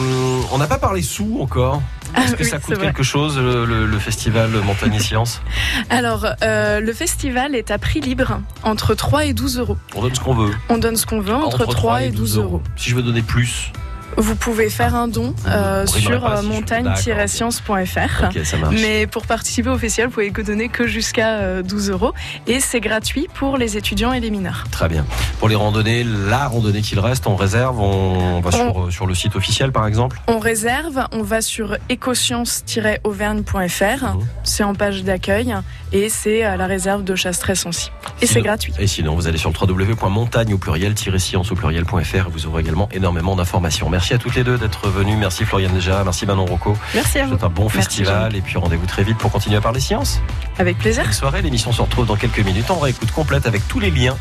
on 0.52 0.58
n'a 0.58 0.66
pas 0.66 0.78
parlé 0.78 1.02
sous 1.02 1.38
encore. 1.40 1.82
Ah 2.14 2.24
Est-ce 2.24 2.36
que 2.36 2.44
ça 2.44 2.58
coûte 2.58 2.78
quelque 2.78 3.02
chose, 3.02 3.38
le, 3.38 3.98
festival 3.98 4.50
Montagne 4.64 4.94
et 4.94 4.98
Sciences 4.98 5.42
Alors, 5.90 6.26
euh, 6.42 6.80
le 6.80 6.92
festival 6.92 7.54
est 7.54 7.70
à 7.70 7.78
prix 7.78 8.00
libre, 8.00 8.40
entre 8.62 8.94
3 8.94 9.26
et 9.26 9.34
12 9.34 9.58
euros. 9.58 9.76
On 9.94 10.02
donne 10.02 10.14
ce 10.14 10.20
qu'on 10.20 10.34
veut. 10.34 10.54
On 10.68 10.78
donne 10.78 10.96
ce 10.96 11.06
qu'on 11.06 11.20
veut, 11.20 11.34
entre, 11.34 11.66
3, 11.66 12.04
et 12.04 12.10
12, 12.10 12.38
euros. 12.38 12.62
Si 12.76 12.90
je 12.90 12.96
veux 12.96 13.02
donner 13.02 13.22
plus 13.22 13.72
vous 14.16 14.36
pouvez 14.36 14.70
faire 14.70 14.94
un 14.94 15.08
don 15.08 15.34
euh, 15.46 15.86
sur 15.86 16.24
euh, 16.26 16.42
montagne-science.fr. 16.42 18.24
Mais 18.72 19.06
pour 19.06 19.26
participer 19.26 19.70
au 19.70 19.78
festival, 19.78 20.08
vous 20.08 20.14
pouvez 20.14 20.30
donner 20.30 20.68
que 20.68 20.86
jusqu'à 20.86 21.62
12 21.62 21.88
euh, 21.88 21.92
euros. 21.92 22.12
Et 22.46 22.60
c'est 22.60 22.80
gratuit 22.80 23.28
pour 23.34 23.58
les 23.58 23.76
étudiants 23.76 24.12
et 24.12 24.20
les 24.20 24.30
mineurs. 24.30 24.64
Très 24.70 24.88
bien. 24.88 25.04
Pour 25.38 25.48
les 25.48 25.54
randonnées, 25.54 26.04
la 26.04 26.48
randonnée 26.48 26.82
qu'il 26.82 27.00
reste, 27.00 27.26
on 27.26 27.36
réserve, 27.36 27.80
on 27.80 28.40
va 28.40 28.52
sur, 28.52 28.92
sur, 28.92 29.06
le 29.06 29.14
site 29.14 29.36
officiel 29.36 29.72
par 29.72 29.86
exemple? 29.86 30.20
On 30.26 30.38
réserve, 30.38 31.06
on 31.12 31.22
va 31.22 31.40
sur 31.40 31.78
écoscience-auvergne.fr. 31.88 34.04
Mhm. 34.04 34.26
C'est 34.44 34.64
en 34.64 34.74
page 34.74 35.04
d'accueil 35.04 35.54
et 35.92 36.08
c'est 36.08 36.42
à 36.42 36.56
la 36.56 36.66
réserve 36.66 37.04
de 37.04 37.14
Chastres-Sancy. 37.14 37.90
Et 38.22 38.26
c'est 38.26 38.42
gratuit. 38.42 38.72
Et 38.78 38.86
sinon, 38.86 39.14
vous 39.14 39.26
allez 39.26 39.38
sur 39.38 39.50
le 39.50 39.56
www.montagne 39.56 40.54
au 40.54 40.58
pluriel-science 40.58 41.52
au 41.52 41.54
pluriel.fr 41.54 42.30
vous 42.30 42.46
aurez 42.46 42.62
également 42.62 42.88
énormément 42.92 43.36
d'informations. 43.36 43.90
Merci 43.90 43.99
à 44.12 44.18
toutes 44.18 44.34
les 44.34 44.44
deux 44.44 44.58
d'être 44.58 44.88
venues. 44.88 45.16
Merci 45.16 45.44
Floriane 45.44 45.72
Déjà, 45.72 46.02
merci 46.04 46.26
Manon 46.26 46.46
Rocco. 46.46 46.76
Merci 46.94 47.18
à 47.18 47.26
vous. 47.26 47.36
C'est 47.38 47.44
un 47.44 47.48
bon 47.48 47.68
festival 47.68 48.34
et 48.34 48.40
puis 48.40 48.56
rendez-vous 48.56 48.86
très 48.86 49.04
vite 49.04 49.18
pour 49.18 49.30
continuer 49.30 49.56
à 49.56 49.60
parler 49.60 49.80
sciences. 49.80 50.20
Avec 50.58 50.78
plaisir. 50.78 51.04
Bonne 51.04 51.12
soirée, 51.12 51.42
l'émission 51.42 51.72
se 51.72 51.80
retrouve 51.80 52.06
dans 52.06 52.16
quelques 52.16 52.40
minutes. 52.40 52.70
On 52.70 52.78
réécoute 52.78 53.12
complète 53.12 53.46
avec 53.46 53.66
tous 53.68 53.78
les 53.78 53.90
liens 53.90 54.16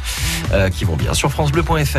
euh, 0.54 0.70
qui 0.70 0.86
vont 0.86 0.96
bien 0.96 1.14
sur 1.14 1.32
francebleu.fr. 1.32 1.98